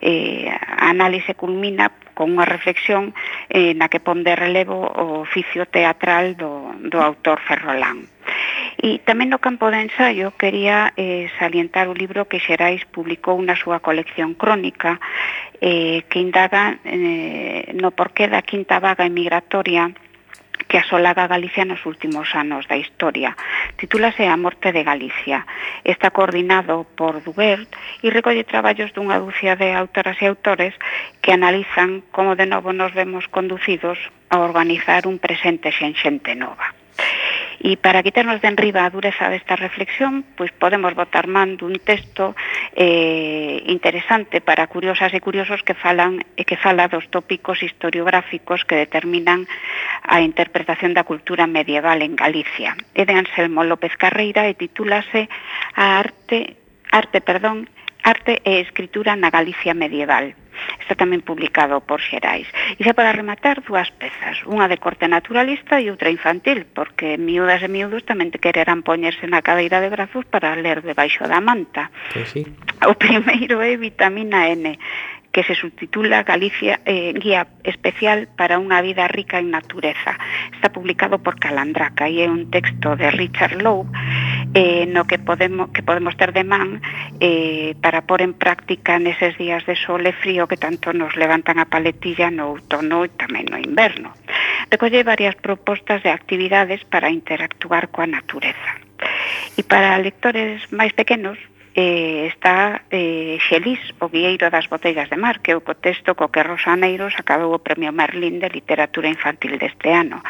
[0.00, 3.14] eh, a análise culmina con unha reflexión
[3.46, 8.10] eh, na que pon de relevo o oficio teatral do, do autor Ferrolán.
[8.78, 13.54] E tamén no campo de ensaio quería eh, salientar o libro que Xerais publicou na
[13.54, 14.98] súa colección crónica
[15.62, 19.90] eh, que indaga eh, no porqué da quinta vaga emigratoria
[20.66, 23.36] que asolaba Galicia nos últimos anos da historia.
[23.76, 25.46] Titúlase A morte de Galicia.
[25.84, 27.70] Está coordinado por Dubert
[28.02, 30.74] e recolle traballos dunha dúcia de autoras e autores
[31.22, 33.98] que analizan como de novo nos vemos conducidos
[34.28, 36.74] a organizar un presente xenxente nova.
[37.58, 42.38] E para quitarnos de enriba a dureza desta reflexión, pois podemos botar man dun texto
[42.78, 48.78] eh, interesante para curiosas e curiosos que falan e que fala dos tópicos historiográficos que
[48.78, 49.50] determinan
[50.06, 52.78] a interpretación da cultura medieval en Galicia.
[52.94, 55.26] É de Anselmo López Carreira e titúlase
[55.74, 56.62] A arte,
[56.94, 57.66] arte perdón,
[58.08, 60.32] Arte e Escritura na Galicia Medieval.
[60.80, 62.48] Está tamén publicado por Xerais.
[62.74, 67.60] E xa para rematar, dúas pezas, unha de corte naturalista e outra infantil, porque miúdas
[67.60, 71.92] e miúdos tamén te quererán poñerse na cadeira de brazos para ler debaixo da manta.
[72.16, 72.48] Pois sí.
[72.88, 74.80] O primeiro é vitamina N,
[75.32, 80.16] que se subtitula Galicia eh, Guía Especial para unha Vida Rica en Natureza.
[80.56, 83.86] Está publicado por Calandraca e é un texto de Richard Lowe
[84.54, 86.80] eh, no que podemos, que podemos ter de man
[87.20, 91.60] eh, para pôr en práctica neses días de sol e frío que tanto nos levantan
[91.60, 94.16] a paletilla no outono e tamén no inverno.
[94.72, 98.80] Recolle varias propostas de actividades para interactuar coa natureza.
[99.56, 101.38] E para lectores máis pequenos,
[101.74, 106.32] eh, está eh, Xelís, o guieiro das botellas de mar, que é o contexto co
[106.32, 110.22] que Rosaneiros acabou o Premio Merlín de Literatura Infantil deste ano.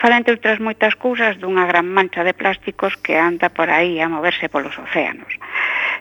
[0.00, 4.08] Fala, entre outras moitas cousas, dunha gran mancha de plásticos que anda por aí a
[4.08, 5.34] moverse polos océanos.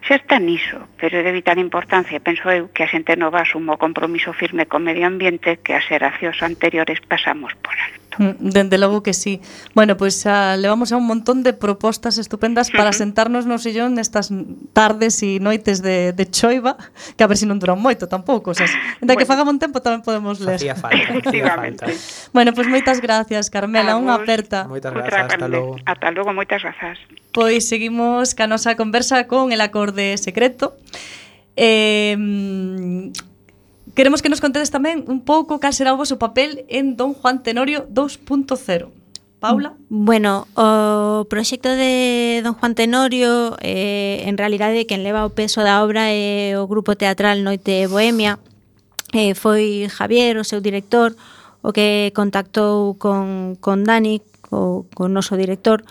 [0.06, 3.76] Xa está niso, pero é de vital importancia, penso eu, que a xente nova asuma
[3.76, 8.07] o compromiso firme co medio ambiente que as xeracións anteriores pasamos por alto.
[8.18, 9.42] Mm, dende logo que sí.
[9.76, 14.32] Bueno, pois pues, levamos a un montón de propostas estupendas para sentarnos no sillón nestas
[14.74, 16.80] tardes e noites de, de choiva,
[17.14, 19.20] que a ver se si non duran moito tampouco, o sea, da bueno.
[19.22, 20.58] que fagamos tempo tamén podemos ler.
[20.58, 21.86] Facía falta, facía falta.
[22.34, 24.66] Bueno, pois pues, moitas gracias, Carmela, unha aperta.
[24.66, 25.78] Moitas grazas, hasta logo.
[25.86, 26.98] Hasta logo, moitas grazas.
[27.36, 30.74] Pois seguimos ca nosa conversa con el acorde secreto.
[31.58, 32.18] Eh,
[33.98, 37.42] Queremos que nos contedes tamén un pouco cal será o vosso papel en Don Juan
[37.42, 38.94] Tenorio 2.0.
[39.42, 39.74] Paula?
[39.90, 45.82] Bueno, o proxecto de Don Juan Tenorio eh, en realidade quen leva o peso da
[45.82, 48.38] obra é o grupo teatral Noite Bohemia
[49.18, 51.18] eh, foi Javier, o seu director
[51.66, 54.22] o que contactou con, con Dani
[54.54, 55.82] o, con noso director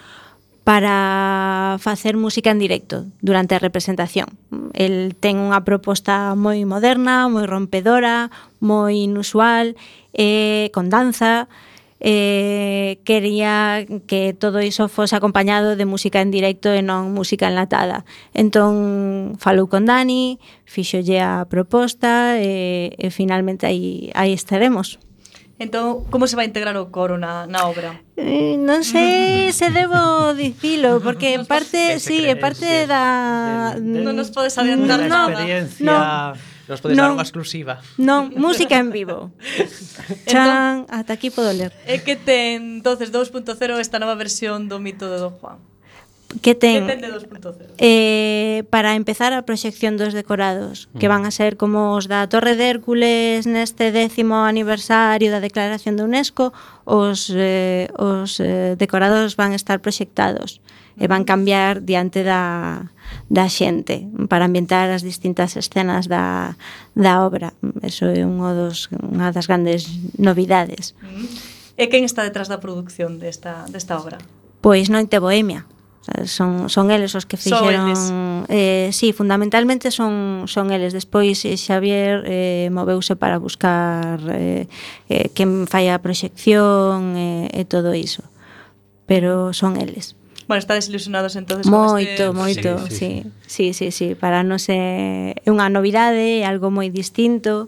[0.66, 4.26] para facer música en directo durante a representación.
[4.74, 9.78] El ten unha proposta moi moderna, moi rompedora, moi inusual,
[10.10, 11.46] eh, con danza,
[12.02, 18.02] eh, quería que todo iso fose acompañado de música en directo e non música enlatada.
[18.34, 24.98] Entón falou con Dani, fixolle a proposta e, e finalmente aí, aí estaremos.
[25.58, 28.04] Entón, como se vai integrar o coro na, na obra?
[28.20, 33.72] Eh, non sei se debo dicilo, porque en parte, sí, en parte da...
[33.80, 35.40] Non nos podes adiantar no, nada.
[35.40, 35.80] Experiencia...
[35.80, 35.96] No.
[36.66, 37.78] Nos podes non, dar unha exclusiva.
[37.96, 39.30] Non, música en vivo.
[40.30, 41.70] Chan, entón, ata aquí podo ler.
[41.86, 43.46] É que ten, entonces, 2.0
[43.78, 45.62] esta nova versión do mito de Don Juan
[46.42, 50.98] que ten, que ten de 2.0 eh, para empezar a proxección dos decorados mm.
[50.98, 55.96] que van a ser como os da Torre de Hércules neste décimo aniversario da declaración
[55.96, 56.52] da UNESCO
[56.84, 60.60] os, eh, os eh, decorados van estar proxectados
[60.96, 61.28] e van mm.
[61.28, 62.92] cambiar diante da,
[63.28, 66.56] da xente para ambientar as distintas escenas da,
[66.96, 69.88] da obra eso é un dos, unha das grandes
[70.20, 71.56] novidades mm.
[71.76, 74.16] E quen está detrás da produción desta, desta obra?
[74.64, 75.68] Pois Noite Bohemia,
[76.14, 80.94] Eh, son, son eles os que fixeron son eh, sí, fundamentalmente son, son eles.
[80.94, 84.70] Despois eh, Xavier eh, moveuse para buscar eh,
[85.10, 88.22] eh, quen fai a proxección eh, e todo iso.
[89.10, 90.14] Pero son eles.
[90.46, 92.70] Bueno, está desilusionados entonces Moito, con este...
[92.70, 93.72] moito, sí sí sí.
[93.74, 97.66] sí, sí, sí, para non ser unha novidade, algo moi distinto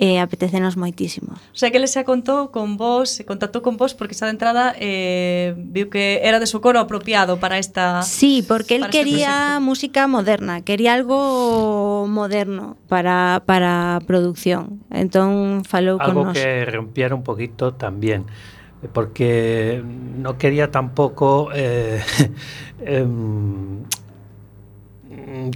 [0.00, 1.36] e apetecenos moitísimo.
[1.36, 4.32] O sea que ele se contou con vos, se contactou con vos porque xa de
[4.32, 9.68] entrada eh, viu que era de socorro apropiado para esta Sí, porque él quería este
[9.68, 14.80] música moderna, quería algo moderno para, para producción.
[14.88, 16.32] Entón falou algo con nós.
[16.32, 18.24] Algo que rompiera un poquito también
[18.96, 22.00] porque no quería tampoco eh,
[22.80, 23.04] eh,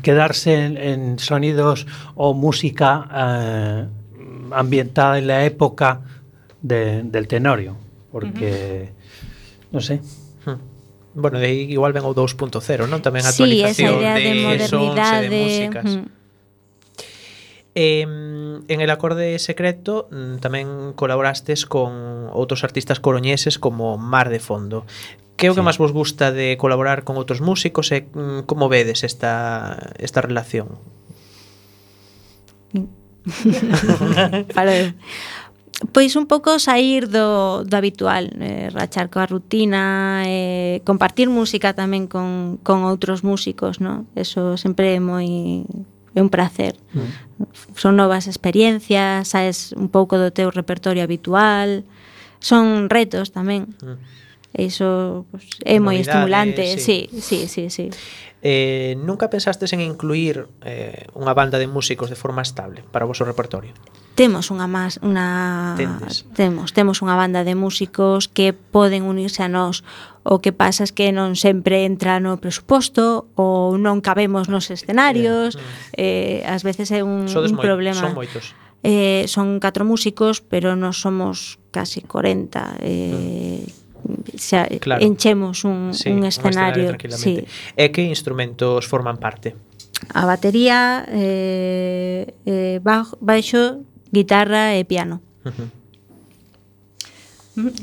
[0.02, 4.03] quedarse en, en, sonidos o música eh,
[4.50, 6.00] ambientada en la época
[6.60, 7.76] de, del Tenorio,
[8.10, 9.72] porque, uh -huh.
[9.72, 10.00] non sei,
[11.14, 12.98] Bueno, de aí igual ven o 2.0, non?
[12.98, 15.86] Tamén a sí, actualización esa idea de, de modernidade, sons e de músicas.
[15.86, 16.06] Uh -huh.
[17.74, 24.42] Eh, en el acorde secreto mm, tamén colaborastes con outros artistas coroñeses como Mar de
[24.42, 24.86] Fondo.
[25.38, 25.58] Que é o sí.
[25.58, 29.94] que máis vos gusta de colaborar con outros músicos eh, mm, e como vedes esta,
[30.02, 30.78] esta relación?
[32.74, 33.03] Mm.
[34.56, 34.94] vale.
[35.92, 42.06] Pois un pouco sair do, do habitual, eh, rachar coa rutina, eh, compartir música tamén
[42.06, 44.06] con, con outros músicos, no?
[44.14, 45.66] Eso sempre é moi
[46.14, 46.78] é un placer.
[46.94, 47.10] Mm.
[47.74, 51.82] Son novas experiencias, saes un pouco do teu repertorio habitual,
[52.38, 53.74] son retos tamén.
[53.82, 53.98] Mm.
[54.54, 57.90] Iso pues, é moi estimulante, sí, sí, sí, sí.
[57.90, 57.90] sí.
[58.46, 63.10] Eh, nunca pensastes en incluir eh, unha banda de músicos de forma estable para o
[63.10, 63.72] vosso repertorio?
[64.12, 66.28] Temos unha más, unha Tendes.
[66.36, 69.80] temos, temos unha banda de músicos que poden unirse a nós.
[70.28, 75.56] O que pasa é que non sempre entra no presuposto ou non cabemos nos escenarios.
[75.96, 76.46] Eh, mm.
[76.46, 78.12] eh, ás veces é un, Sodes un moi, problema.
[78.12, 78.52] Son moitos.
[78.84, 82.84] Eh, son catro músicos, pero non somos casi 40.
[82.84, 83.83] Eh, mm
[84.36, 85.02] xa claro.
[85.04, 86.90] enchemos un, sí, un escenario.
[86.90, 87.44] Un escenario sí.
[87.76, 89.56] E que instrumentos forman parte?
[90.12, 95.20] A batería, eh, eh, bajo, baixo, guitarra e piano.
[95.44, 95.68] Uh -huh.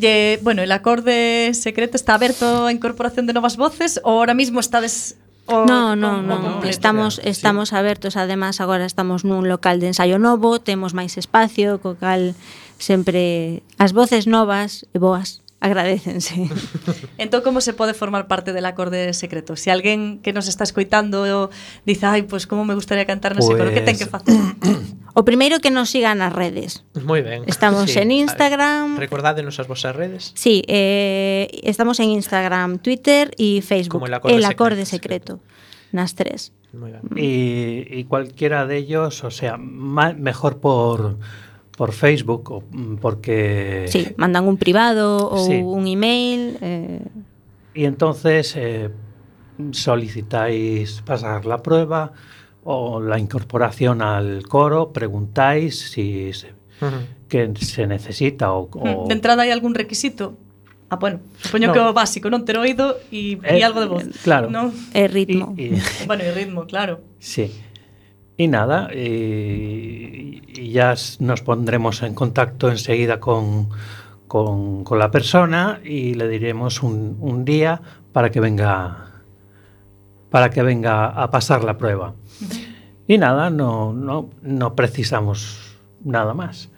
[0.02, 4.60] E, bueno, el acorde secreto está aberto a incorporación de novas voces ou ahora mismo
[4.60, 5.16] estades
[5.48, 6.70] O, no, no, no, completo.
[6.70, 7.76] estamos estamos sí.
[7.76, 12.38] abertos, además agora estamos nun local de ensaio novo, temos máis espacio, co cal
[12.78, 16.50] sempre as voces novas e boas agradécense.
[17.18, 19.56] Entón, como se pode formar parte del acorde secreto?
[19.56, 21.24] Se alguén que nos está escoitando
[21.86, 24.36] dice, ai, pois como me gustaría cantar nese coro, que ten que Pues- facer?
[25.14, 26.84] o primeiro que nos sigan nas redes.
[26.98, 27.46] Moi ben.
[27.46, 28.98] Estamos en Instagram.
[28.98, 30.34] Recordádenos as vosas redes.
[30.34, 34.02] Sí, eh, estamos en Instagram, Twitter y Facebook.
[34.02, 35.94] Como el acorde acorde secreto, secreto.
[35.94, 36.58] Nas tres.
[36.74, 37.06] Moi ben.
[37.14, 41.22] y, y cualquiera de ellos, o sea, mejor por,
[41.82, 43.86] por Facebook, o- mm, porque...
[43.90, 45.56] Sí, mandan un privado Sí.
[45.66, 46.56] un email.
[46.62, 47.02] Eh,
[47.74, 48.92] Y entonces eh,
[49.72, 52.12] solicitáis pasar la prueba
[52.64, 56.54] o la incorporación al coro, preguntáis si se,
[57.28, 60.38] que se necesita o, o- De entrada hai algún requisito?
[60.94, 61.74] Ah, bueno, supoño No.
[61.74, 64.06] que o básico, non ter oído e, e algo de voz.
[64.22, 64.54] claro.
[64.54, 64.70] Non?
[64.94, 65.58] e y- ritmo.
[65.58, 65.74] y-
[66.06, 67.02] Bueno, e ritmo, claro.
[67.18, 67.50] sí.
[68.42, 73.70] Y nada, y, y ya nos pondremos en contacto enseguida con,
[74.28, 77.80] con, con la persona y le diremos un, un día
[78.12, 79.12] para que venga
[80.32, 82.16] para que venga a pasar la prueba.
[83.06, 86.70] Y nada, no, no, no precisamos nada más.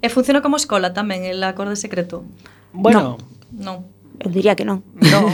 [0.00, 2.22] E funciona como escola tamén el acorde secreto?
[2.70, 3.18] Bueno,
[3.50, 3.90] Non.
[4.22, 4.86] Eu diría que non.
[5.02, 5.26] Non,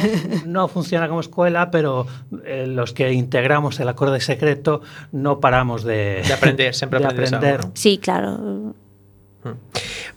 [0.49, 2.09] no funciona como escola, pero
[2.49, 4.81] eh, los que integramos el acorde secreto
[5.13, 6.25] no paramos de...
[6.25, 7.61] De aprender, sempre de aprender.
[7.61, 7.77] Algo, ¿no?
[7.77, 8.41] Sí, claro.
[8.41, 8.89] Mm.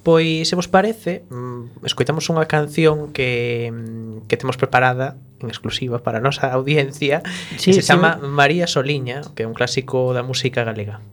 [0.03, 6.01] Pois, se vos parece, mm, escoitamos unha canción que, mm, que temos preparada en exclusiva
[6.01, 7.21] para a nosa audiencia
[7.59, 8.31] sí, que se sí, chama me...
[8.31, 11.05] María Soliña, que é un clásico da música galega.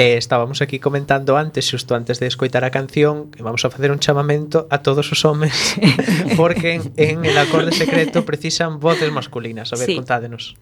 [0.00, 3.92] Eh, estábamos aquí comentando antes, xusto antes de escoitar a canción, que vamos a facer
[3.92, 5.76] un chamamento a todos os homes,
[6.40, 9.74] porque en, en el acorde secreto precisan voces masculinas.
[9.74, 9.96] A ver, sí.
[10.00, 10.56] contádenos.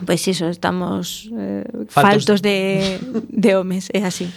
[0.00, 2.98] Pois pues iso, estamos eh, faltos, faltos de,
[3.28, 4.32] de homes, é así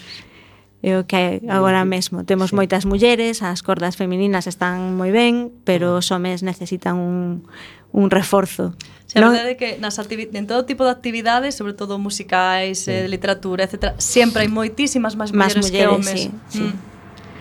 [0.85, 2.55] é o que agora mesmo temos sí.
[2.55, 5.99] moitas mulleres, as cordas femininas están moi ben, pero ah.
[5.99, 7.49] os homes necesitan un,
[7.91, 8.77] un reforzo.
[9.09, 9.33] Sí, non?
[9.33, 12.93] verdade é que nas en todo tipo de actividades, sobre todo musicais, sí.
[12.93, 16.21] eh, literatura, etc., sempre hai moitísimas máis mulleres, mulleres que homes.
[16.51, 16.75] Sí, mm.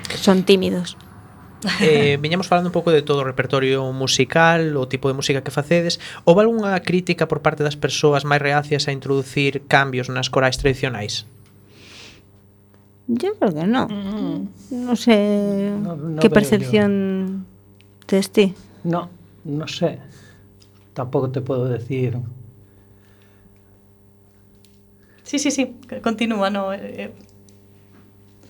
[0.09, 0.16] sí.
[0.16, 0.97] Son tímidos.
[1.80, 5.51] Eh, veñamos falando un pouco de todo o repertorio musical, o tipo de música que
[5.51, 5.99] facedes.
[6.22, 11.26] Houve algunha crítica por parte das persoas máis reacias a introducir cambios nas corais tradicionais?
[13.09, 13.88] Yo creo que no.
[14.70, 17.46] No sé No- no qué percepción
[18.07, 18.54] tes ti.
[18.84, 19.09] No,
[19.44, 19.98] no sé.
[20.92, 22.16] Tampoco te puedo decir.
[25.22, 27.12] Sí, sí, sí, continúa, no, eh, eh,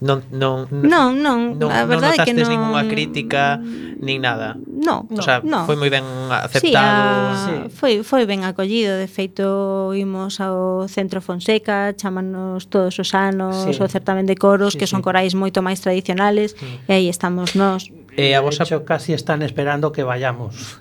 [0.01, 3.57] Non, non, non, non, non, a verdade non é que non ningunha crítica
[3.97, 4.53] nin nada.
[4.61, 5.65] No, o sea, no.
[5.65, 6.69] foi moi ben aceptado.
[6.69, 7.37] Sí, a...
[7.41, 7.55] sí.
[7.73, 13.73] Foi foi ben acollido, de feito imos ao Centro Fonseca, chámanos todos os anos, sí.
[13.73, 15.09] o certamen de coros sí, que son sí.
[15.09, 16.69] corais moito máis tradicionales sí.
[16.85, 17.89] e aí estamos nós.
[18.17, 20.81] E a vosa hecho, casi están esperando que vayamos.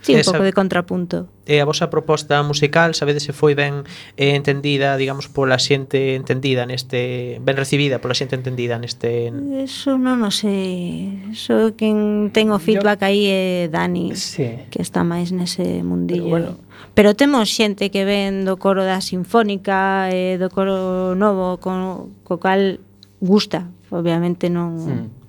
[0.00, 0.30] Sí, Esa...
[0.30, 1.28] un pouco de contrapunto.
[1.44, 3.84] E a vosa proposta musical, sabedes se foi ben
[4.16, 10.24] eh, entendida, digamos, pola xente entendida neste ben recibida pola xente entendida neste Eso non
[10.24, 11.32] o sei.
[11.32, 13.08] Eso quen ten o feedback Yo...
[13.08, 14.68] aí é Dani, sí.
[14.68, 16.32] que está máis nese mundillo.
[16.32, 16.50] Pero, bueno,
[16.92, 22.40] pero temos xente que ven do coro da Sinfónica e do coro novo co, co
[22.40, 22.80] cal
[23.20, 25.23] gusta, obviamente non mm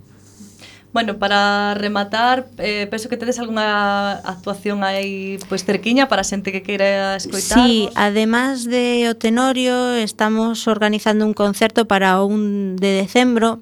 [0.95, 6.55] Bueno, para rematar, eh, penso que tedes algunha actuación aí pois cerquiña para a xente
[6.55, 7.59] que queira escoitar.
[7.59, 13.59] Sí, además de o Tenorio, estamos organizando un concerto para un de decembro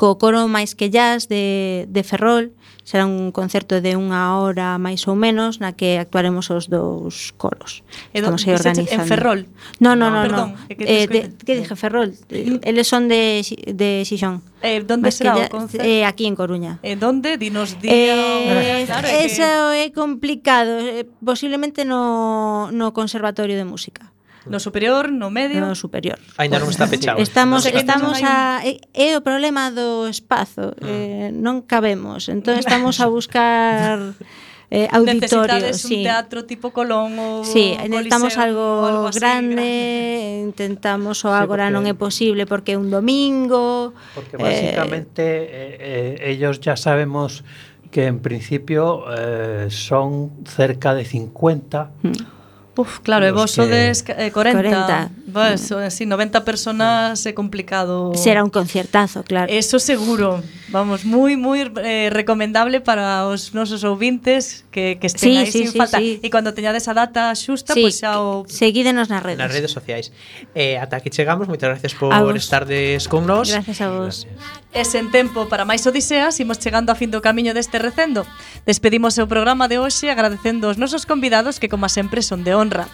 [0.00, 2.55] co coro máis que jazz de, de Ferrol
[2.86, 7.82] Será un concerto de unha hora máis ou menos na que actuaremos os dous coros.
[8.14, 9.02] E do, Estamos aí organizando.
[9.02, 9.40] En Ferrol?
[9.82, 10.22] No, no, no.
[10.22, 10.70] no, perdón, no.
[10.70, 12.14] Que, eh, de, que dije Ferrol?
[12.30, 14.38] Eles son de, de Xixón.
[14.62, 15.82] Eh, donde será o concerto?
[15.82, 16.78] Eh, aquí en Coruña.
[16.86, 17.34] E eh, donde?
[17.42, 17.90] Dinos día.
[17.90, 19.42] Eh, claro, eso
[19.74, 19.82] que...
[19.82, 20.78] é complicado.
[20.78, 24.14] Eh, posiblemente no, no Conservatorio de Música
[24.48, 26.18] no superior, no medio, no superior.
[26.38, 27.18] Ainda non está pechado.
[27.18, 30.86] Estamos no sé estamos a é o problema do espazo, mm.
[30.86, 32.30] eh, non cabemos.
[32.30, 34.14] Entón estamos a buscar
[34.70, 35.76] eh, auditorios.
[35.76, 36.02] sí.
[36.02, 41.38] un teatro tipo Colón ou Sí, necesitamos algo, algo así, grande, grande, intentamos o sí,
[41.38, 43.94] agora non é posible porque é un domingo.
[44.14, 47.42] Porque eh, basicamente eh, eh, ellos ya sabemos
[47.90, 52.35] que en principio eh, son cerca de 50 mm
[52.76, 54.52] Uf, claro, e vos que- sodes eh, 40.
[54.52, 55.10] 40.
[55.32, 58.12] Pues, sí, 90 personas é complicado.
[58.14, 59.50] será un conciertazo, claro.
[59.52, 60.42] Eso seguro.
[60.76, 65.64] Vamos, moi moi eh, recomendable para os nosos ouvintes que que estén sí, aí sí,
[65.64, 65.96] sin sí, falta.
[65.96, 66.20] Sí.
[66.20, 69.40] E cando teñades a data xusta, sí, pois pues xa o seguídenos nas redes.
[69.40, 70.12] Nas redes sociais.
[70.52, 71.48] Eh, ata aquí chegamos.
[71.48, 73.48] Moitas gracias por estardes con nós.
[73.48, 74.28] Gracias a vos.
[74.76, 78.28] E sen tempo para máis odiseas, imos chegando a fin do camiño deste recendo.
[78.68, 82.84] Despedimos o programa de hoxe agradecendo aos nosos convidados que, como sempre, son de honra.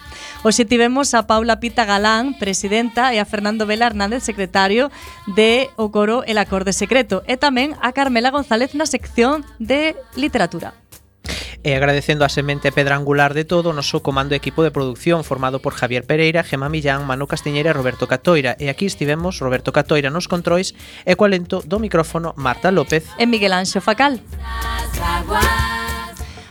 [0.47, 4.95] Hoxe tivemos a Paula Pita Galán, presidenta, e a Fernando Vela Hernández, secretario
[5.27, 10.73] de O Coro El Acorde Secreto, e tamén a Carmela González na sección de literatura.
[11.63, 15.63] E agradecendo a semente pedra angular de todo o noso comando equipo de producción formado
[15.63, 18.59] por Javier Pereira, Gema Millán, Manu Castiñeira e Roberto Catoira.
[18.59, 20.75] E aquí estivemos Roberto Catoira nos controis
[21.07, 24.19] e coa lento do micrófono Marta López e Miguel Anxo Facal.
[24.43, 25.82] Las aguas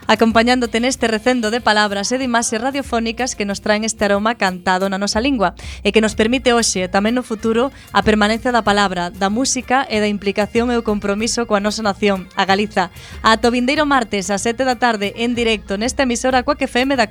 [0.06, 4.86] acompañándote neste recendo de palabras e de imaxes radiofónicas que nos traen este aroma cantado
[4.86, 8.62] na nosa lingua e que nos permite hoxe e tamén no futuro a permanencia da
[8.62, 12.94] palabra, da música e da implicación e o compromiso coa nosa nación, a Galiza.
[13.26, 17.10] A Tobindeiro martes a 7 da tarde en directo nesta emisora coa que da Coruña